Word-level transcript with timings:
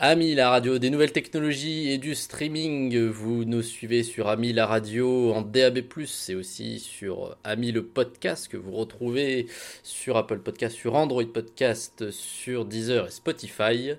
Ami 0.00 0.34
la 0.34 0.50
radio 0.50 0.80
des 0.80 0.90
nouvelles 0.90 1.12
technologies 1.12 1.88
et 1.88 1.98
du 1.98 2.16
streaming, 2.16 2.98
vous 3.06 3.44
nous 3.44 3.62
suivez 3.62 4.02
sur 4.02 4.26
Ami 4.26 4.52
la 4.52 4.66
radio 4.66 5.32
en 5.32 5.42
DAB+, 5.42 5.82
et 6.28 6.34
aussi 6.34 6.80
sur 6.80 7.36
Ami 7.44 7.70
le 7.70 7.84
podcast 7.84 8.48
que 8.48 8.56
vous 8.56 8.72
retrouvez 8.72 9.46
sur 9.84 10.16
Apple 10.16 10.40
Podcast, 10.40 10.74
sur 10.74 10.96
Android 10.96 11.24
Podcast, 11.32 12.10
sur 12.10 12.64
Deezer 12.64 13.06
et 13.06 13.10
Spotify. 13.12 13.92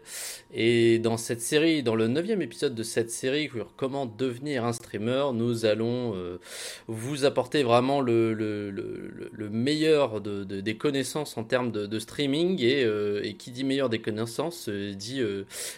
Et 0.54 1.00
dans 1.00 1.16
cette 1.16 1.39
série, 1.39 1.81
dans 1.81 1.96
le 1.96 2.09
neuvième 2.09 2.41
épisode 2.41 2.75
de 2.75 2.84
cette 2.84 3.09
série, 3.09 3.48
sur 3.50 3.73
comment 3.77 4.05
devenir 4.05 4.66
un 4.66 4.73
streamer, 4.73 5.27
nous 5.34 5.66
allons 5.66 6.14
euh, 6.14 6.41
vous 6.88 7.23
apporter 7.23 7.64
vraiment 7.64 8.02
le, 8.02 8.34
le, 8.34 8.70
le, 8.70 9.50
meilleur 9.50 10.20
de, 10.20 10.43
des 10.43 10.75
connaissances 10.75 11.38
en 11.38 11.46
termes 11.46 11.71
de, 11.71 12.00
streaming, 12.00 12.62
et, 12.62 12.84
euh, 12.84 13.21
et, 13.23 13.36
qui 13.36 13.52
dit 13.52 13.64
meilleur 13.64 13.88
des 13.88 14.00
connaissances 14.00 14.68
euh, 14.68 14.93
dit 14.93 15.21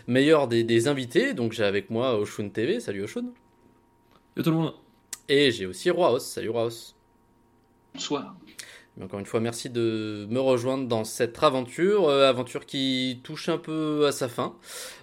meilleur 0.07 0.47
des, 0.47 0.87
invités. 0.87 1.33
Donc 1.33 1.51
j'ai 1.51 1.63
avec 1.63 1.89
moi 1.89 2.20
Oshun 2.20 2.49
TV. 2.49 2.79
Salut 2.79 3.03
Oshun. 3.03 3.25
Salut 4.34 4.43
tout 4.43 4.52
le 4.52 4.57
monde. 4.57 4.73
Et 5.29 5.52
j'ai 5.52 5.65
aussi 5.65 5.89
Roaos. 5.89 6.20
Salut 6.20 6.49
Roaos. 6.49 6.93
Bonsoir 7.93 8.35
encore 9.03 9.19
une 9.19 9.27
fois, 9.27 9.39
merci 9.39 9.69
de 9.69 10.25
me 10.29 10.39
rejoindre 10.39 10.87
dans 10.87 11.03
cette 11.03 11.43
aventure, 11.43 12.09
euh, 12.09 12.27
aventure 12.27 12.65
qui 12.65 13.20
touche 13.23 13.47
un 13.47 13.59
peu 13.59 14.07
à 14.07 14.11
sa 14.11 14.27
fin. 14.27 14.55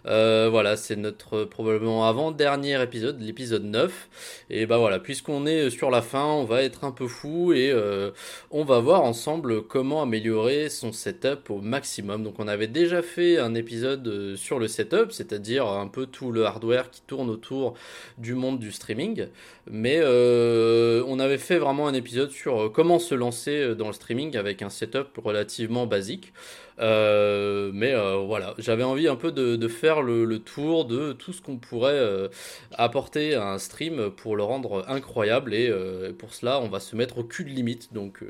Euh, 0.06 0.48
voilà, 0.50 0.76
c'est 0.76 0.96
notre 0.96 1.44
probablement 1.44 2.06
avant-dernier 2.08 2.82
épisode, 2.82 3.20
l'épisode 3.20 3.64
9. 3.64 4.08
Et 4.50 4.66
bah 4.66 4.78
voilà, 4.78 4.98
puisqu'on 4.98 5.46
est 5.46 5.70
sur 5.70 5.90
la 5.90 6.02
fin, 6.02 6.24
on 6.24 6.44
va 6.44 6.62
être 6.62 6.82
un 6.82 6.90
peu 6.90 7.06
fou 7.06 7.52
et 7.52 7.70
euh, 7.70 8.10
on 8.50 8.64
va 8.64 8.80
voir 8.80 9.02
ensemble 9.02 9.62
comment 9.62 10.02
améliorer 10.02 10.70
son 10.70 10.92
setup 10.92 11.48
au 11.50 11.60
maximum. 11.60 12.24
Donc 12.24 12.40
on 12.40 12.48
avait 12.48 12.66
déjà 12.66 13.00
fait 13.00 13.38
un 13.38 13.54
épisode 13.54 14.34
sur 14.34 14.58
le 14.58 14.66
setup, 14.66 15.12
c'est-à-dire 15.12 15.68
un 15.68 15.86
peu 15.86 16.06
tout 16.06 16.32
le 16.32 16.46
hardware 16.46 16.90
qui 16.90 17.02
tourne 17.06 17.30
autour 17.30 17.74
du 18.18 18.34
monde 18.34 18.58
du 18.58 18.72
streaming. 18.72 19.28
Mais 19.70 20.00
on 20.04 21.18
avait 21.20 21.38
fait 21.38 21.58
vraiment 21.58 21.86
un 21.86 21.94
épisode 21.94 22.30
sur 22.30 22.72
comment 22.72 22.98
se 22.98 23.14
lancer 23.14 23.74
dans 23.76 23.83
le 23.88 23.94
streaming 23.94 24.36
avec 24.36 24.62
un 24.62 24.70
setup 24.70 25.16
relativement 25.16 25.86
basique. 25.86 26.32
Euh, 26.80 27.70
mais 27.72 27.92
euh, 27.94 28.16
voilà, 28.16 28.54
j'avais 28.58 28.82
envie 28.82 29.06
un 29.06 29.16
peu 29.16 29.30
de, 29.32 29.68
faire 29.68 30.02
le, 30.02 30.38
tour 30.38 30.84
de 30.84 31.12
tout 31.12 31.32
ce 31.32 31.40
qu'on 31.40 31.56
pourrait 31.56 31.92
euh, 31.92 32.28
apporter 32.72 33.34
à 33.34 33.52
un 33.52 33.58
stream 33.58 34.10
pour 34.10 34.36
le 34.36 34.42
rendre 34.42 34.84
incroyable. 34.88 35.54
Et 35.54 35.72
pour 36.18 36.34
cela, 36.34 36.60
on 36.60 36.68
va 36.68 36.80
se 36.80 36.96
mettre 36.96 37.18
au 37.18 37.24
cul 37.24 37.44
de 37.44 37.50
limite. 37.50 37.92
Donc, 37.92 38.22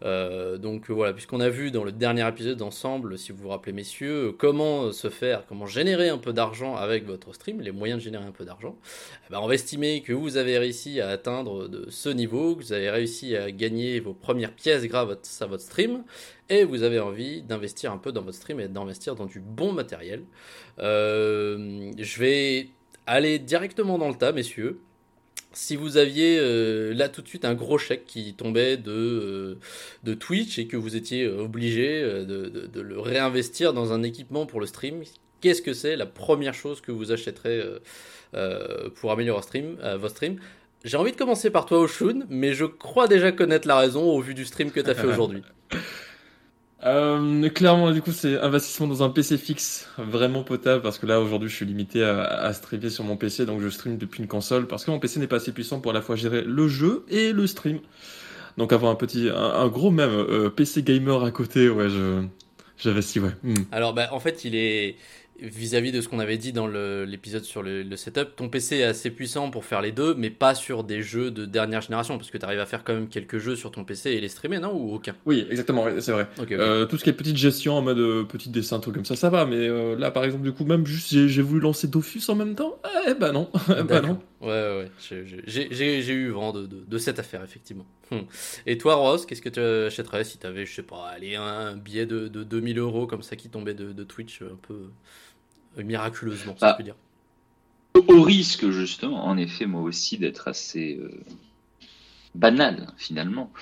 voilà, 0.00 1.12
puisqu'on 1.12 1.40
a 1.40 1.48
vu 1.48 1.70
dans 1.70 1.84
le 1.84 1.92
dernier 1.92 2.26
épisode 2.26 2.62
ensemble, 2.62 3.18
si 3.18 3.32
vous 3.32 3.42
vous 3.42 3.48
rappelez, 3.48 3.72
messieurs, 3.72 4.34
comment 4.38 4.92
se 4.92 5.08
faire, 5.08 5.44
comment 5.48 5.66
générer 5.66 6.08
un 6.08 6.18
peu 6.18 6.32
d'argent 6.32 6.76
avec 6.76 7.06
votre 7.06 7.34
stream, 7.34 7.60
les 7.60 7.72
moyens 7.72 8.00
de 8.00 8.04
générer 8.04 8.24
un 8.24 8.32
peu 8.32 8.44
d'argent. 8.44 8.76
Eh 9.28 9.32
ben, 9.32 9.40
on 9.40 9.46
va 9.46 9.54
estimer 9.54 10.02
que 10.02 10.12
vous 10.12 10.36
avez 10.36 10.58
réussi 10.58 11.00
à 11.00 11.08
atteindre 11.08 11.68
ce 11.88 12.08
niveau, 12.08 12.56
que 12.56 12.62
vous 12.62 12.72
avez 12.72 12.90
réussi 12.90 13.36
à 13.36 13.50
gagner 13.50 14.00
vos 14.00 14.14
premières 14.14 14.52
pièces 14.52 14.84
grâce 14.84 15.42
à 15.42 15.46
votre 15.46 15.62
stream 15.62 16.04
et 16.52 16.64
vous 16.64 16.82
avez 16.82 17.00
envie 17.00 17.40
d'investir 17.40 17.92
un 17.92 17.96
peu 17.96 18.12
dans 18.12 18.20
votre 18.20 18.36
stream 18.36 18.60
et 18.60 18.68
d'investir 18.68 19.14
dans 19.14 19.24
du 19.24 19.40
bon 19.40 19.72
matériel. 19.72 20.22
Euh, 20.80 21.90
je 21.96 22.20
vais 22.20 22.68
aller 23.06 23.38
directement 23.38 23.96
dans 23.96 24.08
le 24.08 24.14
tas, 24.14 24.32
messieurs. 24.32 24.78
Si 25.54 25.76
vous 25.76 25.96
aviez 25.96 26.38
euh, 26.38 26.92
là 26.92 27.08
tout 27.08 27.22
de 27.22 27.28
suite 27.28 27.46
un 27.46 27.54
gros 27.54 27.78
chèque 27.78 28.04
qui 28.04 28.34
tombait 28.34 28.76
de, 28.76 28.92
euh, 28.92 29.58
de 30.04 30.12
Twitch 30.12 30.58
et 30.58 30.66
que 30.66 30.76
vous 30.76 30.94
étiez 30.94 31.26
obligé 31.26 32.02
de, 32.02 32.24
de, 32.70 32.80
le 32.80 33.00
réinvestir 33.00 33.72
dans 33.72 33.94
un 33.94 34.02
équipement 34.02 34.44
pour 34.44 34.60
le 34.60 34.66
stream, 34.66 35.02
qu'est-ce 35.40 35.62
que 35.62 35.72
c'est 35.72 35.96
la 35.96 36.06
première 36.06 36.54
chose 36.54 36.82
que 36.82 36.92
vous 36.92 37.12
achèterez 37.12 37.62
pour 38.96 39.10
améliorer 39.10 39.42
stream, 39.42 39.76
votre 39.96 40.16
stream? 40.16 40.38
J'ai 40.84 40.96
envie 40.96 41.12
de 41.12 41.16
commencer 41.16 41.50
par 41.50 41.64
toi, 41.64 41.80
Oshun, 41.80 42.26
mais 42.28 42.54
je 42.54 42.64
crois 42.64 43.08
déjà 43.08 43.30
connaître 43.30 43.68
la 43.68 43.78
raison 43.78 44.02
au 44.02 44.20
vu 44.20 44.34
du 44.34 44.44
stream 44.44 44.70
que 44.70 44.80
tu 44.80 44.90
as 44.90 44.94
fait 44.94 45.06
aujourd'hui. 45.12 45.42
Euh, 46.84 47.48
clairement, 47.50 47.92
du 47.92 48.02
coup, 48.02 48.12
c'est 48.12 48.40
investissement 48.40 48.88
dans 48.88 49.02
un 49.02 49.10
PC 49.10 49.38
fixe 49.38 49.88
vraiment 49.98 50.42
potable 50.42 50.82
parce 50.82 50.98
que 50.98 51.06
là, 51.06 51.20
aujourd'hui, 51.20 51.48
je 51.48 51.54
suis 51.54 51.66
limité 51.66 52.02
à, 52.02 52.22
à, 52.22 52.52
streamer 52.52 52.90
sur 52.90 53.04
mon 53.04 53.16
PC, 53.16 53.46
donc 53.46 53.60
je 53.60 53.68
stream 53.68 53.98
depuis 53.98 54.20
une 54.20 54.28
console 54.28 54.66
parce 54.66 54.84
que 54.84 54.90
mon 54.90 54.98
PC 54.98 55.20
n'est 55.20 55.28
pas 55.28 55.36
assez 55.36 55.52
puissant 55.52 55.80
pour 55.80 55.92
à 55.92 55.94
la 55.94 56.02
fois 56.02 56.16
gérer 56.16 56.42
le 56.42 56.68
jeu 56.68 57.04
et 57.08 57.32
le 57.32 57.46
stream. 57.46 57.78
Donc 58.58 58.72
avoir 58.72 58.90
un 58.90 58.96
petit, 58.96 59.28
un, 59.34 59.68
gros 59.68 59.90
même 59.90 60.10
euh, 60.10 60.50
PC 60.50 60.82
gamer 60.82 61.24
à 61.24 61.30
côté, 61.30 61.68
ouais, 61.70 61.88
je, 61.88 62.22
j'investis, 62.78 63.22
ouais. 63.22 63.30
Hmm. 63.42 63.54
Alors, 63.70 63.94
bah, 63.94 64.08
en 64.12 64.20
fait, 64.20 64.44
il 64.44 64.54
est, 64.54 64.96
vis-à-vis 65.40 65.92
de 65.92 66.00
ce 66.00 66.08
qu'on 66.08 66.18
avait 66.18 66.38
dit 66.38 66.52
dans 66.52 66.66
l'épisode 66.66 67.44
sur 67.44 67.62
le, 67.62 67.96
setup, 67.96 68.36
ton 68.36 68.48
PC 68.48 68.76
est 68.76 68.84
assez 68.84 69.10
puissant 69.10 69.50
pour 69.50 69.64
faire 69.64 69.80
les 69.80 69.92
deux, 69.92 70.14
mais 70.14 70.30
pas 70.30 70.54
sur 70.54 70.84
des 70.84 71.02
jeux 71.02 71.30
de 71.30 71.44
dernière 71.44 71.80
génération, 71.80 72.16
parce 72.16 72.30
que 72.30 72.38
tu 72.38 72.44
arrives 72.44 72.60
à 72.60 72.66
faire 72.66 72.84
quand 72.84 72.94
même 72.94 73.08
quelques 73.08 73.38
jeux 73.38 73.56
sur 73.56 73.70
ton 73.70 73.84
PC 73.84 74.10
et 74.10 74.20
les 74.20 74.28
streamer, 74.28 74.58
non 74.58 74.72
Ou 74.74 74.94
aucun? 74.94 75.14
Oui, 75.26 75.46
exactement, 75.50 75.86
c'est 75.98 76.12
vrai. 76.12 76.28
Euh, 76.52 76.86
tout 76.86 76.96
ce 76.96 77.04
qui 77.04 77.10
est 77.10 77.14
petite 77.14 77.36
gestion 77.36 77.74
en 77.74 77.82
mode 77.82 77.98
euh, 77.98 78.24
petit 78.24 78.50
dessin, 78.50 78.78
truc 78.80 78.94
comme 78.94 79.04
ça, 79.04 79.16
ça 79.16 79.30
va, 79.30 79.44
mais 79.46 79.56
euh, 79.68 79.96
là, 79.96 80.10
par 80.10 80.24
exemple, 80.24 80.44
du 80.44 80.52
coup, 80.52 80.64
même 80.64 80.86
juste 80.86 81.26
j'ai 81.26 81.42
voulu 81.42 81.60
lancer 81.60 81.88
Dofus 81.88 82.22
en 82.28 82.34
même 82.34 82.54
temps, 82.54 82.78
eh 83.08 83.14
ben 83.14 83.32
non, 83.32 83.50
eh 83.78 83.82
ben 83.82 84.02
non. 84.02 84.18
Ouais, 84.42 84.48
ouais, 84.48 84.90
j'ai 85.46 86.12
eu 86.12 86.30
vent 86.30 86.52
de, 86.52 86.98
cette 86.98 87.20
affaire, 87.20 87.44
effectivement. 87.44 87.86
Hum. 88.10 88.26
Et 88.66 88.76
toi, 88.76 88.96
Ross, 88.96 89.24
qu'est-ce 89.24 89.40
que 89.40 89.48
tu 89.48 89.60
achèterais 89.60 90.24
si 90.24 90.38
tu 90.38 90.46
avais, 90.46 90.66
je 90.66 90.74
sais 90.74 90.82
pas, 90.82 91.08
allez, 91.08 91.36
un 91.36 91.76
billet 91.76 92.06
de, 92.06 92.26
2000 92.28 92.78
euros 92.78 93.06
comme 93.06 93.22
ça 93.22 93.36
qui 93.36 93.48
tombait 93.48 93.74
de, 93.74 93.92
de 93.92 94.04
Twitch 94.04 94.42
un 94.42 94.58
peu 94.60 94.90
euh, 95.78 95.84
miraculeusement, 95.84 96.56
ça 96.56 96.74
bah, 96.76 96.82
dire? 96.82 96.96
Au 97.94 98.22
risque, 98.22 98.68
justement, 98.70 99.26
en 99.26 99.36
effet, 99.36 99.66
moi 99.66 99.82
aussi, 99.82 100.18
d'être 100.18 100.48
assez 100.48 100.98
euh, 101.00 101.10
banal, 102.34 102.88
finalement. 102.96 103.52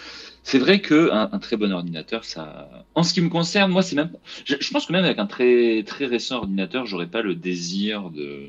C'est 0.43 0.59
vrai 0.59 0.81
que 0.81 1.11
un, 1.12 1.39
très 1.39 1.57
bon 1.57 1.73
ordinateur, 1.73 2.25
ça. 2.25 2.87
En 2.95 3.03
ce 3.03 3.12
qui 3.12 3.21
me 3.21 3.29
concerne, 3.29 3.71
moi, 3.71 3.83
c'est 3.83 3.97
même. 3.97 4.12
Je, 4.45 4.71
pense 4.71 4.87
que 4.87 4.93
même 4.93 5.05
avec 5.05 5.19
un 5.19 5.27
très 5.27 5.83
très 5.85 6.07
récent 6.07 6.37
ordinateur, 6.37 6.87
j'aurais 6.87 7.09
pas 7.09 7.23
le 7.23 7.35
désir 7.35 8.11
de 8.11 8.47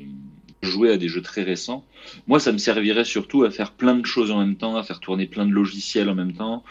jouer 0.62 0.90
à 0.90 0.96
des 0.96 1.08
jeux 1.08 1.22
très 1.22 1.42
récents. 1.42 1.84
Moi, 2.26 2.40
ça 2.40 2.52
me 2.52 2.58
servirait 2.58 3.04
surtout 3.04 3.44
à 3.44 3.50
faire 3.50 3.72
plein 3.72 3.94
de 3.94 4.06
choses 4.06 4.30
en 4.30 4.38
même 4.38 4.56
temps, 4.56 4.76
à 4.76 4.82
faire 4.82 5.00
tourner 5.00 5.26
plein 5.26 5.46
de 5.46 5.52
logiciels 5.52 6.08
en 6.08 6.14
même 6.14 6.32
temps, 6.32 6.62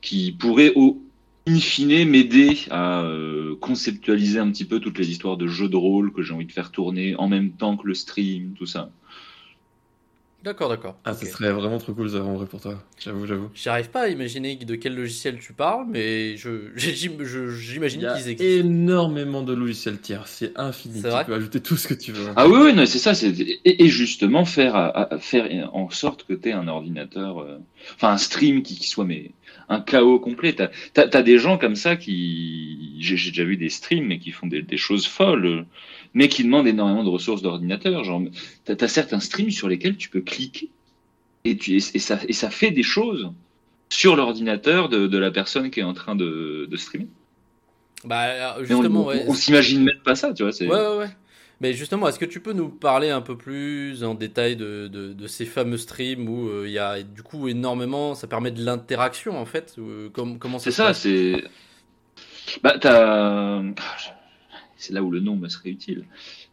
qui 0.00 0.32
pourraient 0.32 0.72
au, 0.74 1.02
in 1.46 1.58
fine, 1.58 2.08
m'aider 2.08 2.58
à 2.70 3.02
euh, 3.02 3.54
conceptualiser 3.56 4.38
un 4.38 4.50
petit 4.50 4.64
peu 4.64 4.80
toutes 4.80 4.98
les 4.98 5.10
histoires 5.10 5.36
de 5.36 5.46
jeux 5.46 5.68
de 5.68 5.76
rôle 5.76 6.12
que 6.12 6.22
j'ai 6.22 6.34
envie 6.34 6.46
de 6.46 6.52
faire 6.52 6.70
tourner 6.72 7.14
en 7.16 7.28
même 7.28 7.52
temps 7.52 7.76
que 7.76 7.86
le 7.86 7.94
stream, 7.94 8.54
tout 8.58 8.66
ça. 8.66 8.90
D'accord, 10.46 10.68
d'accord. 10.68 10.96
Ah, 11.04 11.12
ce 11.12 11.26
serait 11.26 11.50
vraiment 11.50 11.78
trop 11.78 11.92
cool 11.92 12.08
ça, 12.08 12.22
en 12.22 12.34
vrai, 12.34 12.46
pour 12.46 12.60
toi. 12.60 12.80
J'avoue, 13.00 13.26
j'avoue. 13.26 13.50
J'arrive 13.52 13.90
pas 13.90 14.02
à 14.02 14.08
imaginer 14.08 14.54
de 14.54 14.76
quel 14.76 14.94
logiciel 14.94 15.40
tu 15.40 15.52
parles, 15.52 15.86
mais 15.88 16.36
je, 16.36 16.68
j'imagine 16.76 18.02
qu'ils 18.02 18.28
existent. 18.28 18.44
énormément 18.44 19.42
de 19.42 19.52
logiciels 19.52 19.98
tiers, 19.98 20.28
c'est 20.28 20.56
infini. 20.56 21.02
Tu 21.02 21.08
peux 21.26 21.34
ajouter 21.34 21.58
tout 21.60 21.76
ce 21.76 21.88
que 21.88 21.94
tu 21.94 22.12
veux. 22.12 22.28
Ah 22.36 22.46
oui, 22.46 22.60
oui, 22.62 22.74
non, 22.74 22.86
c'est 22.86 23.00
ça. 23.00 23.12
C'est... 23.12 23.34
Et, 23.64 23.88
justement, 23.88 24.44
faire, 24.44 25.08
faire 25.18 25.68
en 25.74 25.90
sorte 25.90 26.24
que 26.28 26.34
tu 26.34 26.50
aies 26.50 26.52
un 26.52 26.68
ordinateur, 26.68 27.40
euh, 27.40 27.58
enfin 27.96 28.10
un 28.12 28.18
stream 28.18 28.62
qui, 28.62 28.76
qui 28.76 28.88
soit 28.88 29.04
mais 29.04 29.32
un 29.68 29.80
chaos 29.80 30.20
complet. 30.20 30.54
T'as 30.54 30.68
as, 30.94 31.22
des 31.22 31.38
gens 31.38 31.58
comme 31.58 31.76
ça 31.76 31.96
qui, 31.96 32.96
j'ai 33.00 33.16
déjà 33.30 33.44
vu 33.44 33.56
des 33.56 33.68
streams, 33.68 34.06
mais 34.06 34.18
qui 34.18 34.30
font 34.30 34.46
des, 34.46 34.76
choses 34.76 35.06
folles, 35.06 35.66
mais 36.16 36.28
qui 36.28 36.44
demandent 36.44 36.66
énormément 36.66 37.04
de 37.04 37.10
ressources 37.10 37.42
d'ordinateur. 37.42 38.02
Genre, 38.02 38.22
t'as 38.64 38.74
as 38.80 38.88
certains 38.88 39.20
streams 39.20 39.50
sur 39.50 39.68
lesquels 39.68 39.98
tu 39.98 40.08
peux 40.08 40.22
cliquer 40.22 40.70
et, 41.44 41.58
tu, 41.58 41.76
et, 41.76 41.80
ça, 41.80 42.18
et 42.26 42.32
ça 42.32 42.48
fait 42.48 42.70
des 42.70 42.82
choses 42.82 43.30
sur 43.90 44.16
l'ordinateur 44.16 44.88
de, 44.88 45.06
de, 45.08 45.18
la 45.18 45.30
personne 45.30 45.70
qui 45.70 45.80
est 45.80 45.82
en 45.82 45.92
train 45.92 46.16
de, 46.16 46.66
de 46.70 46.76
streamer. 46.78 47.08
Bah, 48.02 48.56
justement, 48.64 49.08
on, 49.08 49.28
on, 49.30 49.34
s'imagine 49.34 49.84
même 49.84 50.00
pas 50.02 50.14
ça, 50.14 50.32
tu 50.32 50.42
vois. 50.42 50.52
Ouais, 50.58 50.66
ouais, 50.66 50.98
ouais. 51.00 51.10
Mais 51.60 51.74
justement, 51.74 52.08
est-ce 52.08 52.18
que 52.18 52.24
tu 52.24 52.40
peux 52.40 52.54
nous 52.54 52.70
parler 52.70 53.10
un 53.10 53.20
peu 53.20 53.36
plus 53.36 54.02
en 54.02 54.14
détail 54.14 54.56
de, 54.56 54.88
de, 54.88 55.26
ces 55.26 55.44
fameux 55.44 55.76
streams 55.76 56.26
où 56.26 56.48
euh, 56.48 56.64
il 56.66 56.72
y 56.72 56.78
a 56.78 57.02
du 57.02 57.22
coup 57.22 57.46
énormément, 57.46 58.14
ça 58.14 58.26
permet 58.26 58.50
de 58.50 58.64
l'interaction 58.64 59.38
en 59.38 59.44
fait 59.44 59.74
euh, 59.78 60.08
Comment 60.12 60.58
c'est 60.58 60.70
ça 60.70 60.94
C'est 60.94 61.44
bah 62.62 62.78
t'as 62.78 63.60
c'est 64.76 64.92
là 64.92 65.02
où 65.02 65.10
le 65.10 65.20
nom 65.20 65.36
me 65.36 65.48
serait 65.48 65.70
utile. 65.70 66.04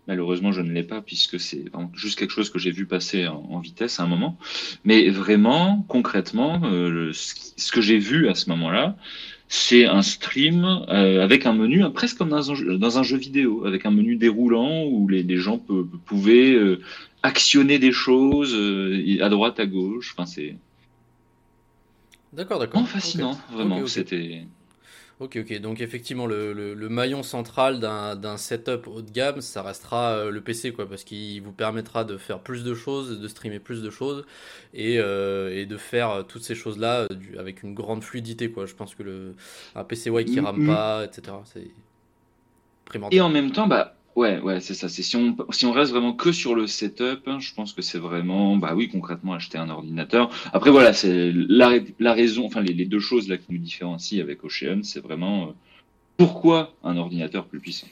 Malheureusement, 0.07 0.51
je 0.51 0.61
ne 0.61 0.71
l'ai 0.71 0.83
pas 0.83 1.01
puisque 1.01 1.39
c'est 1.39 1.65
juste 1.93 2.19
quelque 2.19 2.31
chose 2.31 2.49
que 2.49 2.59
j'ai 2.59 2.71
vu 2.71 2.85
passer 2.85 3.27
en, 3.27 3.59
vitesse 3.59 3.99
à 3.99 4.03
un 4.03 4.07
moment. 4.07 4.37
Mais 4.83 5.09
vraiment, 5.09 5.85
concrètement, 5.87 6.61
euh, 6.65 7.11
ce 7.13 7.71
que 7.71 7.81
j'ai 7.81 7.99
vu 7.99 8.27
à 8.27 8.35
ce 8.35 8.49
moment-là, 8.49 8.97
c'est 9.47 9.85
un 9.85 10.01
stream 10.01 10.65
euh, 10.89 11.23
avec 11.23 11.45
un 11.45 11.53
menu 11.53 11.83
presque 11.93 12.17
comme 12.17 12.29
dans 12.29 12.51
un, 12.51 12.75
dans 12.75 12.97
un, 12.97 13.03
jeu 13.03 13.17
vidéo, 13.17 13.65
avec 13.65 13.85
un 13.85 13.91
menu 13.91 14.15
déroulant 14.15 14.85
où 14.85 15.07
les, 15.07 15.23
les 15.23 15.37
gens 15.37 15.57
pouvaient 16.05 16.53
euh, 16.53 16.81
actionner 17.21 17.79
des 17.79 17.91
choses 17.91 18.57
à 19.21 19.29
droite, 19.29 19.59
à 19.59 19.65
gauche. 19.65 20.15
Enfin, 20.17 20.25
c'est 20.25 20.57
d'accord, 22.33 22.59
d'accord. 22.59 22.87
fascinant, 22.87 23.37
vraiment. 23.51 23.85
C'était. 23.87 24.45
Ok, 25.23 25.37
ok. 25.41 25.59
Donc 25.61 25.79
effectivement, 25.79 26.25
le, 26.25 26.51
le, 26.53 26.73
le 26.73 26.89
maillon 26.89 27.23
central 27.23 27.79
d'un 27.79 28.15
d'un 28.17 28.35
setup 28.35 28.87
haut 28.87 29.01
de 29.01 29.09
gamme, 29.11 29.39
ça 29.41 29.61
restera 29.63 30.11
euh, 30.15 30.31
le 30.31 30.41
PC, 30.41 30.73
quoi, 30.73 30.87
parce 30.89 31.03
qu'il 31.05 31.41
vous 31.41 31.53
permettra 31.53 32.03
de 32.03 32.17
faire 32.17 32.39
plus 32.41 32.63
de 32.65 32.73
choses, 32.73 33.19
de 33.21 33.27
streamer 33.29 33.59
plus 33.59 33.81
de 33.81 33.89
choses, 33.89 34.25
et, 34.73 34.99
euh, 34.99 35.55
et 35.55 35.65
de 35.65 35.77
faire 35.77 36.09
euh, 36.09 36.23
toutes 36.23 36.43
ces 36.43 36.55
choses-là 36.55 37.07
avec 37.37 37.63
une 37.63 37.73
grande 37.73 38.03
fluidité, 38.03 38.51
quoi. 38.51 38.65
Je 38.65 38.73
pense 38.75 38.95
que 38.95 39.03
le 39.03 39.35
un 39.75 39.83
PC 39.85 40.11
qui 40.25 40.39
rame 40.41 40.59
Mhm. 40.59 40.65
pas, 40.65 41.05
etc. 41.05 41.43
C'est 41.45 41.61
Et 41.61 41.71
primordial. 42.85 43.21
en 43.21 43.29
même 43.29 43.51
temps, 43.51 43.67
bah 43.67 43.95
ouais, 44.15 44.39
ouais, 44.39 44.60
c'est 44.60 44.74
ça. 44.74 44.89
C'est 44.89 45.04
si 45.04 45.15
on 45.15 45.36
si 45.51 45.65
on 45.65 45.71
reste 45.71 45.92
vraiment 45.92 46.13
que 46.13 46.31
sur 46.31 46.56
le 46.56 46.68
setup, 46.68 47.27
hein, 47.27 47.39
je 47.39 47.54
pense 47.54 47.74
que 47.74 47.81
c'est 47.81 48.00
vraiment, 48.00 48.56
bah 48.57 48.74
oui, 48.75 48.89
concrètement 48.89 49.33
acheter 49.33 49.57
un 49.57 49.69
ordinateur. 49.69 50.30
Après 50.54 50.71
voilà, 50.71 50.94
c'est 50.94 51.31
la 51.33 51.69
ra- 51.69 51.75
la 52.00 52.13
raison, 52.13 52.45
enfin 52.45 52.62
les, 52.62 52.74
les 52.74 52.86
deux 52.86 53.00
choses 53.00 53.27
là 53.30 53.38
qui 53.38 53.51
nous 53.51 53.60
différencient 53.60 54.21
avec 54.21 54.44
Ocean, 54.44 54.81
c'est 54.83 55.01
vraiment 55.01 55.50
euh, 55.50 55.51
pourquoi 56.18 56.77
un 56.83 56.98
ordinateur 56.98 57.48
plus 57.48 57.60
puissant? 57.62 57.88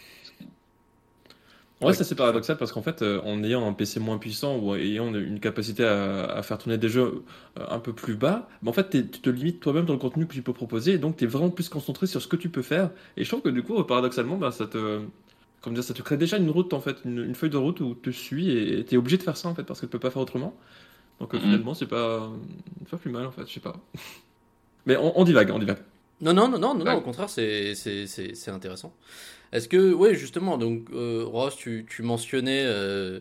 Ouais, 1.82 1.94
ça 1.94 2.04
c'est 2.04 2.14
paradoxal 2.14 2.58
parce 2.58 2.72
qu'en 2.72 2.84
fait, 2.84 3.02
euh, 3.02 3.20
en 3.24 3.44
ayant 3.44 3.68
un 3.68 3.74
PC 3.74 4.00
moins 4.00 4.20
puissant 4.20 4.56
ou 4.60 4.76
ayant 4.76 5.12
une 5.16 5.40
capacité 5.40 5.84
à, 5.84 6.40
faire 6.44 6.60
tourner 6.60 6.78
des 6.78 6.90
jeux 6.90 7.24
euh, 7.58 7.66
un 7.70 7.80
peu 7.80 7.92
plus 7.92 8.16
bas, 8.16 8.48
bah, 8.62 8.70
en 8.70 8.74
fait, 8.74 8.92
tu 8.92 9.20
te 9.20 9.30
limites 9.32 9.60
toi-même 9.60 9.86
dans 9.86 9.94
le 9.94 10.00
contenu 10.00 10.28
que 10.28 10.34
tu 10.34 10.44
peux 10.44 10.54
proposer 10.54 10.94
et 10.94 10.98
donc 11.00 11.18
tu 11.18 11.24
es 11.24 11.28
vraiment 11.28 11.50
plus 11.50 11.70
concentré 11.70 12.06
sur 12.06 12.22
ce 12.22 12.28
que 12.28 12.36
tu 12.36 12.50
peux 12.50 12.62
faire. 12.62 12.92
Et 13.18 13.24
je 13.24 13.30
trouve 13.30 13.42
que 13.42 13.50
du 13.50 13.64
coup, 13.64 13.84
paradoxalement, 13.84 14.38
bah, 14.38 14.52
ça 14.52 14.68
te, 14.68 15.02
comment 15.62 15.74
dire, 15.76 15.84
ça 15.84 15.94
te 15.94 16.02
crée 16.02 16.18
déjà 16.18 16.38
une 16.38 16.50
route 16.50 16.74
en 16.74 16.80
fait, 16.82 16.98
une, 17.06 17.20
une 17.24 17.36
feuille 17.36 17.50
de 17.50 17.58
route 17.58 17.80
où 17.82 17.96
tu 18.02 18.12
suis 18.14 18.50
et 18.52 18.84
tu 18.86 18.96
es 18.96 18.98
obligé 18.98 19.18
de 19.18 19.24
faire 19.24 19.38
ça 19.38 19.48
en 19.50 19.56
fait 19.56 19.64
parce 19.64 19.80
que 19.80 19.86
tu 19.86 19.92
peux 19.92 20.00
pas 20.00 20.12
faire 20.12 20.22
autrement. 20.22 20.56
Donc 21.20 21.34
euh, 21.34 21.38
Mhm. 21.38 21.44
finalement, 21.44 21.74
c'est 21.74 21.88
pas, 21.88 22.32
pas 22.90 22.98
plus 22.98 23.12
mal 23.12 23.26
en 23.26 23.32
fait, 23.32 23.48
je 23.48 23.54
sais 23.54 23.60
pas. 23.60 23.80
Mais 24.86 24.98
on, 24.98 25.20
on 25.20 25.24
divague, 25.24 25.52
on 25.54 25.60
divague. 25.60 25.78
Non, 26.22 26.34
non, 26.34 26.48
non, 26.50 26.60
non, 26.60 26.74
non, 26.76 26.86
non, 26.86 26.92
Ouais. 26.92 26.98
au 26.98 27.02
contraire, 27.02 27.30
c'est 27.30 27.74
intéressant. 28.48 28.94
Est-ce 29.52 29.68
que, 29.68 29.92
oui, 29.94 30.16
justement, 30.16 30.58
donc, 30.58 30.88
euh, 30.94 31.24
Ross, 31.26 31.56
tu, 31.58 31.86
tu 31.90 32.04
mentionnais 32.04 32.64
euh, 32.64 33.20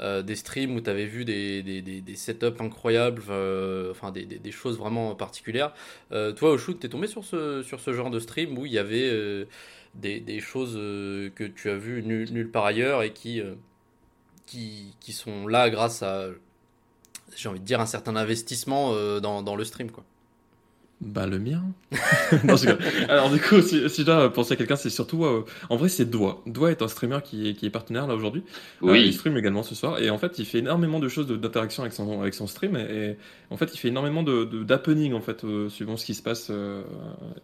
euh, 0.00 0.22
des 0.22 0.34
streams 0.34 0.74
où 0.74 0.80
tu 0.80 0.90
avais 0.90 1.04
vu 1.06 1.24
des, 1.24 1.62
des, 1.62 1.82
des, 1.82 2.00
des 2.00 2.16
setups 2.16 2.58
incroyables, 2.60 3.22
enfin, 3.90 4.10
des, 4.10 4.24
des, 4.24 4.38
des 4.38 4.50
choses 4.50 4.76
vraiment 4.78 5.14
particulières. 5.14 5.72
Toi, 6.10 6.50
au 6.52 6.58
shoot, 6.58 6.78
t'es 6.80 6.88
tombé 6.88 7.06
sur 7.06 7.24
ce, 7.24 7.62
sur 7.62 7.80
ce 7.80 7.92
genre 7.92 8.10
de 8.10 8.18
stream 8.18 8.58
où 8.58 8.66
il 8.66 8.72
y 8.72 8.78
avait 8.78 9.46
des, 9.94 10.20
des 10.20 10.40
choses 10.40 10.74
euh, 10.76 11.30
que 11.34 11.44
tu 11.44 11.70
as 11.70 11.76
vues 11.76 12.02
nulle, 12.02 12.50
part 12.50 12.64
ailleurs 12.64 13.02
et 13.02 13.12
qui, 13.12 13.40
euh, 13.40 13.54
qui, 14.46 14.94
qui 15.00 15.12
sont 15.12 15.46
là 15.46 15.70
grâce 15.70 16.02
à, 16.02 16.28
j'ai 17.36 17.48
envie 17.48 17.60
de 17.60 17.64
dire, 17.64 17.80
un 17.80 17.86
certain 17.86 18.16
investissement 18.16 18.92
euh, 18.92 19.20
dans, 19.20 19.42
dans 19.42 19.56
le 19.56 19.64
stream, 19.64 19.90
quoi. 19.90 20.04
Bah 21.00 21.26
le 21.28 21.38
mien. 21.38 21.62
Non. 22.44 22.56
Alors 23.08 23.30
du 23.30 23.40
coup, 23.40 23.62
si, 23.62 23.88
si 23.88 24.00
je 24.00 24.06
dois 24.06 24.32
penser 24.32 24.54
à 24.54 24.56
quelqu'un, 24.56 24.74
c'est 24.76 24.90
surtout, 24.90 25.24
euh, 25.24 25.44
en 25.70 25.76
vrai, 25.76 25.88
c'est 25.88 26.04
Doigt. 26.04 26.42
Doigt 26.46 26.72
est 26.72 26.82
un 26.82 26.88
streamer 26.88 27.20
qui 27.24 27.48
est, 27.48 27.54
qui 27.54 27.66
est 27.66 27.70
partenaire 27.70 28.06
là 28.08 28.14
aujourd'hui. 28.16 28.42
Euh, 28.82 28.96
il 28.98 29.06
Oui, 29.06 29.12
stream 29.12 29.36
également 29.38 29.62
ce 29.62 29.74
soir 29.76 30.00
et 30.00 30.10
en 30.10 30.18
fait, 30.18 30.38
il 30.40 30.44
fait 30.44 30.58
énormément 30.58 30.98
de 30.98 31.08
choses 31.08 31.28
d'interaction 31.28 31.84
avec 31.84 31.92
son 31.92 32.20
avec 32.20 32.34
son 32.34 32.48
stream 32.48 32.76
et, 32.76 32.80
et 33.12 33.16
en 33.50 33.56
fait, 33.56 33.70
il 33.74 33.78
fait 33.78 33.88
énormément 33.88 34.24
de 34.24 34.44
d'happening 34.64 35.12
en 35.14 35.20
fait 35.20 35.44
euh, 35.44 35.68
suivant 35.68 35.96
ce 35.96 36.04
qui 36.04 36.14
se 36.14 36.22
passe 36.22 36.50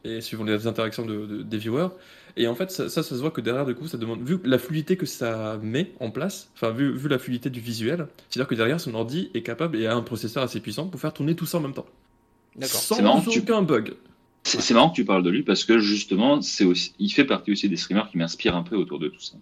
et 0.05 0.21
suivant 0.21 0.45
les 0.45 0.67
interactions 0.67 1.07
de, 1.07 1.25
de- 1.27 1.43
des 1.43 1.59
viewers. 1.59 1.89
Et 2.37 2.49
en 2.49 2.57
fait, 2.57 2.71
ça, 2.73 2.89
ça, 2.89 3.05
ça 3.05 3.15
se 3.15 3.21
voit 3.21 3.31
que 3.31 3.41
derrière, 3.41 3.65
du 3.65 3.77
coup, 3.77 3.87
ça 3.87 3.97
demande, 3.97 4.21
vu 4.29 4.39
la 4.45 4.59
fluidité 4.59 4.97
que 4.97 5.07
ça 5.07 5.59
met 5.63 5.93
en 6.01 6.11
place, 6.11 6.51
enfin, 6.57 6.71
vu, 6.73 6.93
vu 6.97 7.09
la 7.09 7.19
fluidité 7.21 7.49
du 7.49 7.61
visuel, 7.61 8.09
c'est-à-dire 8.29 8.49
que 8.49 8.57
derrière, 8.57 8.81
son 8.81 8.95
ordi 8.95 9.31
est 9.35 9.43
capable 9.43 9.77
et 9.77 9.87
a 9.87 9.95
un 9.95 10.03
processeur 10.03 10.43
assez 10.43 10.59
puissant 10.59 10.89
pour 10.89 11.01
faire 11.01 11.13
tourner 11.13 11.37
tout 11.37 11.47
ça 11.47 11.59
en 11.59 11.61
même 11.61 11.75
temps. 11.75 11.87
D'accord. 12.57 12.81
Sans 12.81 12.95
C'est 12.97 13.03
marrant 13.03 13.21
que 13.21 13.31
tu- 13.31 13.41
aucun 13.41 13.63
bug. 13.63 13.95
c'est 14.45 14.75
marrant 14.75 14.91
que 14.91 14.95
tu 14.97 15.05
parles 15.05 15.23
de 15.23 15.31
lui 15.31 15.43
parce 15.43 15.65
que 15.65 15.79
justement, 15.79 16.41
c'est 16.43 16.65
aussi, 16.65 16.93
il 16.99 17.11
fait 17.11 17.25
partie 17.25 17.53
aussi 17.53 17.69
des 17.69 17.77
streamers 17.77 18.11
qui 18.11 18.19
m'inspirent 18.19 18.57
un 18.57 18.63
peu 18.63 18.77
autour 18.77 18.99
de 18.99 19.09
tout 19.09 19.21
ça. 19.21 19.35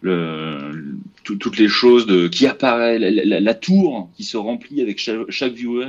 Le, 0.00 0.70
le- 0.70 0.96
tout- 1.24 1.34
toutes 1.36 1.58
les 1.58 1.66
choses 1.66 2.06
de, 2.06 2.28
qui 2.28 2.46
apparaissent, 2.46 3.00
la, 3.00 3.10
la- 3.10 3.40
la 3.40 3.54
tour 3.54 4.08
qui 4.16 4.22
se 4.22 4.36
remplit 4.36 4.80
avec 4.80 4.98
chaque, 4.98 5.28
chaque 5.30 5.54
viewer 5.54 5.88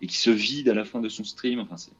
et 0.00 0.06
qui 0.06 0.16
se 0.16 0.30
vide 0.30 0.68
à 0.68 0.74
la 0.74 0.84
fin 0.84 1.00
de 1.00 1.08
son 1.08 1.24
stream. 1.24 1.58
Enfin, 1.58 1.76
c'est 1.76 1.90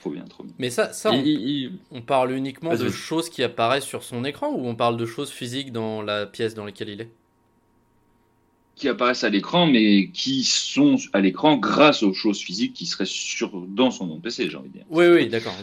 trop 0.00 0.10
bien, 0.10 0.24
trop 0.24 0.42
bien. 0.42 0.52
Mais 0.58 0.70
ça, 0.70 0.90
on, 1.04 1.12
il- 1.12 1.26
il- 1.28 1.72
on 1.92 2.00
parle 2.02 2.32
uniquement 2.32 2.74
de 2.74 2.88
choses 2.90 3.30
qui 3.30 3.44
apparaissent 3.44 3.84
sur 3.86 4.02
son 4.02 4.24
écran 4.24 4.48
ou 4.52 4.66
on 4.66 4.74
parle 4.74 4.96
de 4.96 5.06
choses 5.06 5.30
physiques 5.30 5.70
dans 5.70 6.02
la 6.02 6.26
pièce 6.26 6.54
dans 6.54 6.64
laquelle 6.64 6.88
il 6.88 7.00
est? 7.02 7.10
Qui 8.78 8.88
apparaissent 8.88 9.24
à 9.24 9.28
l'écran, 9.28 9.66
mais 9.66 10.08
qui 10.10 10.44
sont 10.44 10.96
à 11.12 11.20
l'écran 11.20 11.56
grâce 11.56 12.02
aux 12.02 12.14
choses 12.14 12.40
physiques 12.40 12.74
qui 12.74 12.86
seraient 12.86 13.06
sur, 13.06 13.50
dans 13.66 13.90
son 13.90 14.06
nom 14.06 14.20
PC, 14.20 14.48
j'ai 14.48 14.56
envie 14.56 14.68
de 14.68 14.74
dire. 14.74 14.86
Oui, 14.88 15.06
oui, 15.06 15.28
d'accord. 15.28 15.54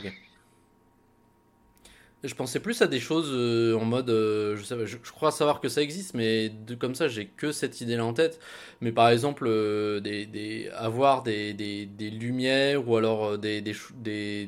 Je 2.25 2.33
pensais 2.33 2.59
plus 2.59 2.81
à 2.81 2.87
des 2.87 2.99
choses 2.99 3.29
euh, 3.31 3.77
en 3.77 3.85
mode, 3.85 4.09
euh, 4.09 4.57
je, 4.57 5.11
crois 5.11 5.31
savoir 5.31 5.61
que 5.61 5.69
ça 5.69 5.81
existe, 5.81 6.15
mais 6.15 6.49
de, 6.49 6.73
comme 6.73 6.95
ça, 6.95 7.07
j'ai 7.07 7.27
que 7.27 7.51
cette 7.51 7.81
idée-là 7.81 8.03
en 8.03 8.13
tête. 8.13 8.39
Mais 8.81 8.91
par 8.91 9.09
exemple, 9.09 9.45
euh, 9.47 9.99
des, 9.99 10.69
avoir 10.75 11.21
des, 11.21 11.53
des, 11.53 12.09
lumières 12.09 12.87
ou 12.87 12.95
alors 12.97 13.37
des 13.37 13.75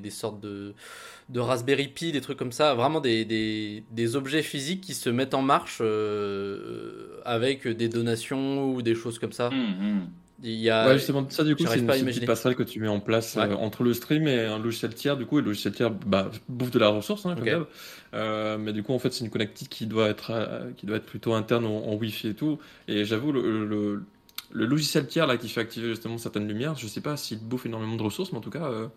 sortes 0.10 0.40
de, 0.40 0.74
de 1.30 1.40
Raspberry 1.40 1.88
Pi, 1.90 2.12
des 2.12 2.22
trucs 2.22 2.38
comme 2.38 2.52
ça, 2.54 2.74
vraiment 2.74 3.02
des, 3.02 3.26
des, 3.26 3.84
des 3.92 4.16
objets 4.16 4.42
physiques 4.42 4.82
qui 4.82 4.94
se 4.94 5.10
mettent 5.10 5.34
en 5.34 5.42
marche 5.42 5.80
euh, 5.82 7.20
avec 7.26 7.68
des 7.68 7.90
donations 7.90 8.72
ou 8.74 8.82
des 8.82 8.96
choses 8.96 9.20
comme 9.20 9.34
ça. 9.34 9.48
Hum, 9.48 9.54
hum. 9.80 10.08
Il 10.44 10.52
y 10.52 10.70
a, 10.70 10.88
Ouais, 10.88 10.94
justement, 11.00 11.26
ça 11.30 11.44
du 11.44 11.56
coup, 11.56 11.64
c'est 11.66 11.80
une, 11.80 11.88
pas 11.88 11.98
petite 11.98 12.28
passerelle 12.28 12.56
que 12.56 12.62
tu 12.62 12.80
mets 12.80 12.88
en 12.88 13.00
place 13.00 13.36
Ouais. 13.36 13.42
euh, 13.50 13.56
entre 13.56 13.84
le 13.84 13.94
stream 13.96 14.28
et 14.28 14.42
un 14.46 14.60
logiciel 14.60 14.94
tiers, 14.94 15.18
du 15.18 15.26
coup, 15.26 15.40
et 15.40 15.42
le 15.42 15.48
logiciel 15.48 15.74
tiers 15.74 15.90
bah, 15.90 16.30
bouffe 16.48 16.70
de 16.70 16.78
la 16.78 16.90
ressource, 16.90 17.26
hein, 17.26 17.36
comme. 17.36 17.66
Euh, 18.14 18.58
mais 18.60 18.72
du 18.72 18.84
coup, 18.84 18.94
en 18.94 19.00
fait, 19.00 19.12
c'est 19.12 19.24
une 19.26 19.32
connectique 19.32 19.70
qui 19.70 19.88
doit 19.88 20.08
être, 20.08 20.30
euh, 20.30 20.70
qui 20.78 20.86
doit 20.86 20.98
être 20.98 21.08
plutôt 21.08 21.34
interne 21.34 21.66
en, 21.66 21.88
en 21.88 21.96
Wi-Fi 21.96 22.28
et 22.30 22.34
tout. 22.36 22.60
Et 22.88 23.04
j'avoue, 23.04 23.32
le, 23.32 23.66
le, 23.66 24.04
le 24.52 24.66
logiciel 24.68 25.08
tiers 25.08 25.26
là, 25.26 25.38
qui 25.38 25.50
fait 25.50 25.62
activer 25.62 25.90
justement 25.90 26.20
certaines 26.20 26.48
lumières, 26.48 26.76
je 26.76 26.86
sais 26.86 27.02
pas 27.02 27.18
s'il 27.18 27.40
bouffe 27.40 27.66
énormément 27.66 27.96
de 27.96 28.04
ressources, 28.04 28.32
mais 28.32 28.38
en 28.38 28.42
tout 28.42 28.52
cas, 28.52 28.66
euh, 28.66 28.88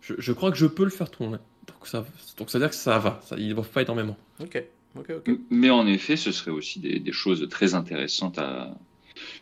je, 0.00 0.14
je 0.18 0.32
crois 0.32 0.50
que 0.50 0.58
je 0.58 0.66
peux 0.66 0.84
le 0.84 0.90
faire 0.90 1.10
tourner. 1.10 1.38
Donc 1.66 1.86
ça, 1.86 2.06
donc 2.38 2.50
ça 2.50 2.58
veut 2.58 2.64
dire 2.64 2.70
que 2.70 2.76
ça 2.76 2.98
va, 2.98 3.20
ça, 3.24 3.36
il 3.38 3.48
ne 3.48 3.54
bouffe 3.54 3.68
pas 3.68 3.82
énormément. 3.82 4.16
Ok, 4.40 4.62
ok, 4.96 5.10
ok. 5.26 5.36
Mais 5.50 5.70
en 5.70 5.86
effet, 5.86 6.16
ce 6.16 6.32
serait 6.32 6.50
aussi 6.52 6.78
des, 6.80 7.00
des 7.00 7.12
choses 7.12 7.46
très 7.48 7.74
intéressantes 7.74 8.38
à. 8.38 8.74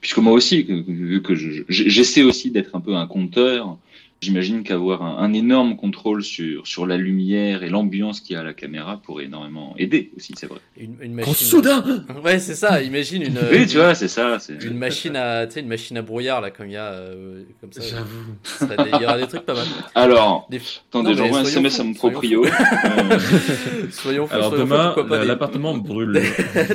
Puisque 0.00 0.18
moi 0.18 0.32
aussi, 0.32 0.62
vu 0.62 1.20
que 1.22 1.34
je- 1.34 1.64
je- 1.68 1.88
j'essaie 1.88 2.22
aussi 2.22 2.50
d'être 2.50 2.74
un 2.76 2.80
peu 2.80 2.94
un 2.94 3.06
compteur, 3.06 3.76
j'imagine 4.20 4.62
qu'avoir 4.62 5.02
un, 5.02 5.18
un 5.18 5.32
énorme 5.32 5.76
contrôle 5.76 6.22
sur, 6.24 6.66
sur 6.66 6.86
la 6.86 6.96
lumière 6.96 7.62
et 7.62 7.68
l'ambiance 7.68 8.20
qu'il 8.20 8.34
y 8.34 8.36
a 8.36 8.40
à 8.40 8.44
la 8.44 8.54
caméra 8.54 9.00
pourrait 9.04 9.24
énormément 9.24 9.74
aider 9.78 10.10
aussi, 10.16 10.32
c'est 10.36 10.46
vrai. 10.46 10.60
Une, 10.76 11.12
machine. 11.12 11.34
soudain 11.34 11.84
Ouais, 12.24 12.38
c'est 12.38 12.54
ça. 12.54 12.82
Imagine 12.82 13.22
une. 13.22 13.38
Oui, 13.52 13.66
tu 13.66 13.76
vois, 13.76 13.94
c'est 13.94 14.08
ça. 14.08 14.38
Une 14.62 14.78
machine 14.78 15.14
à, 15.16 15.46
tu 15.46 15.54
sais, 15.54 15.60
une 15.60 15.68
machine 15.68 15.96
à 15.98 16.02
brouillard 16.02 16.40
là, 16.40 16.50
comme 16.50 16.66
il 16.68 16.72
y 16.72 16.76
a, 16.76 16.92
euh, 16.92 17.42
comme 17.60 17.72
ça. 17.72 17.82
J'avoue. 17.82 18.86
Il 18.96 19.02
y 19.02 19.04
aura 19.04 19.18
des 19.18 19.26
trucs 19.26 19.44
pas 19.46 19.54
mal. 19.54 19.66
Alors, 19.94 20.46
Des... 20.50 20.60
attendez, 20.88 21.14
j'envoie 21.14 21.40
un 21.40 21.44
soyons 21.44 21.60
SMS 21.68 21.80
à 21.80 21.84
mon 21.84 21.94
proprio. 21.94 22.44
Euh, 22.46 23.18
Soyons 23.90 24.26
fous, 24.26 24.34
Alors 24.34 24.48
soyons 24.50 24.64
demain, 24.64 24.94
des- 25.20 25.26
l'appartement 25.26 25.76
brûle. 25.76 26.22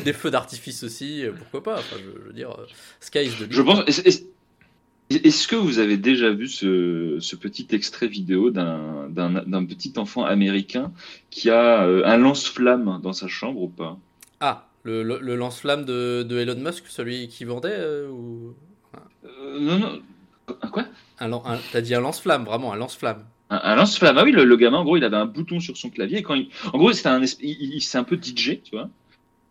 des 0.03 0.13
feux 0.13 0.31
d'artifice 0.31 0.83
aussi, 0.83 1.25
euh, 1.25 1.31
pourquoi 1.37 1.63
pas. 1.73 1.79
Enfin, 1.79 1.95
je, 1.97 2.21
je 2.21 2.27
veux 2.27 2.33
dire, 2.33 2.55
sky 2.99 3.23
is 3.25 3.31
the. 3.31 3.47
Je 3.49 3.61
pense. 3.61 3.79
Est-ce 5.09 5.47
que 5.47 5.55
vous 5.55 5.79
avez 5.79 5.97
déjà 5.97 6.29
vu 6.31 6.47
ce, 6.47 7.17
ce 7.19 7.35
petit 7.35 7.67
extrait 7.71 8.07
vidéo 8.07 8.51
d'un 8.51 9.65
petit 9.65 9.93
enfant 9.97 10.23
américain 10.23 10.91
qui 11.31 11.49
a 11.49 11.83
euh, 11.83 12.03
un 12.05 12.17
lance-flamme 12.17 12.99
dans 13.01 13.13
sa 13.13 13.27
chambre 13.27 13.59
ou 13.61 13.69
pas? 13.69 13.97
Ah, 14.39 14.67
le, 14.83 15.01
le, 15.03 15.19
le 15.19 15.35
lance-flamme 15.35 15.83
de, 15.85 16.23
de 16.23 16.37
Elon 16.37 16.55
Musk, 16.59 16.85
celui 16.87 17.27
qui 17.27 17.43
vendait 17.43 17.75
euh, 17.75 18.07
ou 18.09 18.53
Euh, 19.25 19.59
Non, 19.59 19.79
non. 19.79 19.99
Un 20.61 20.67
quoi? 20.69 20.85
Un, 21.19 21.31
un- 21.33 21.59
T'as 21.71 21.81
dit 21.81 21.95
un 21.95 22.01
lance-flamme, 22.01 22.45
vraiment 22.45 22.73
un 22.73 22.75
lance-flamme. 22.75 23.25
Un, 23.49 23.59
un 23.63 23.75
lance-flamme. 23.75 24.17
Ah 24.17 24.23
oui, 24.23 24.31
le, 24.31 24.43
le 24.43 24.55
gamin, 24.57 24.77
en 24.77 24.83
gros, 24.83 24.97
il 24.97 25.03
avait 25.03 25.17
un 25.17 25.25
bouton 25.25 25.59
sur 25.59 25.75
son 25.77 25.89
clavier. 25.89 26.19
Et 26.19 26.23
quand 26.23 26.35
il... 26.35 26.49
En 26.73 26.77
gros, 26.77 26.93
c'était 26.93 27.09
un, 27.09 27.21
il, 27.23 27.75
il- 27.75 27.81
c'est 27.81 27.97
un 27.97 28.03
peu 28.03 28.15
DJ, 28.17 28.61
tu 28.63 28.75
vois. 28.75 28.89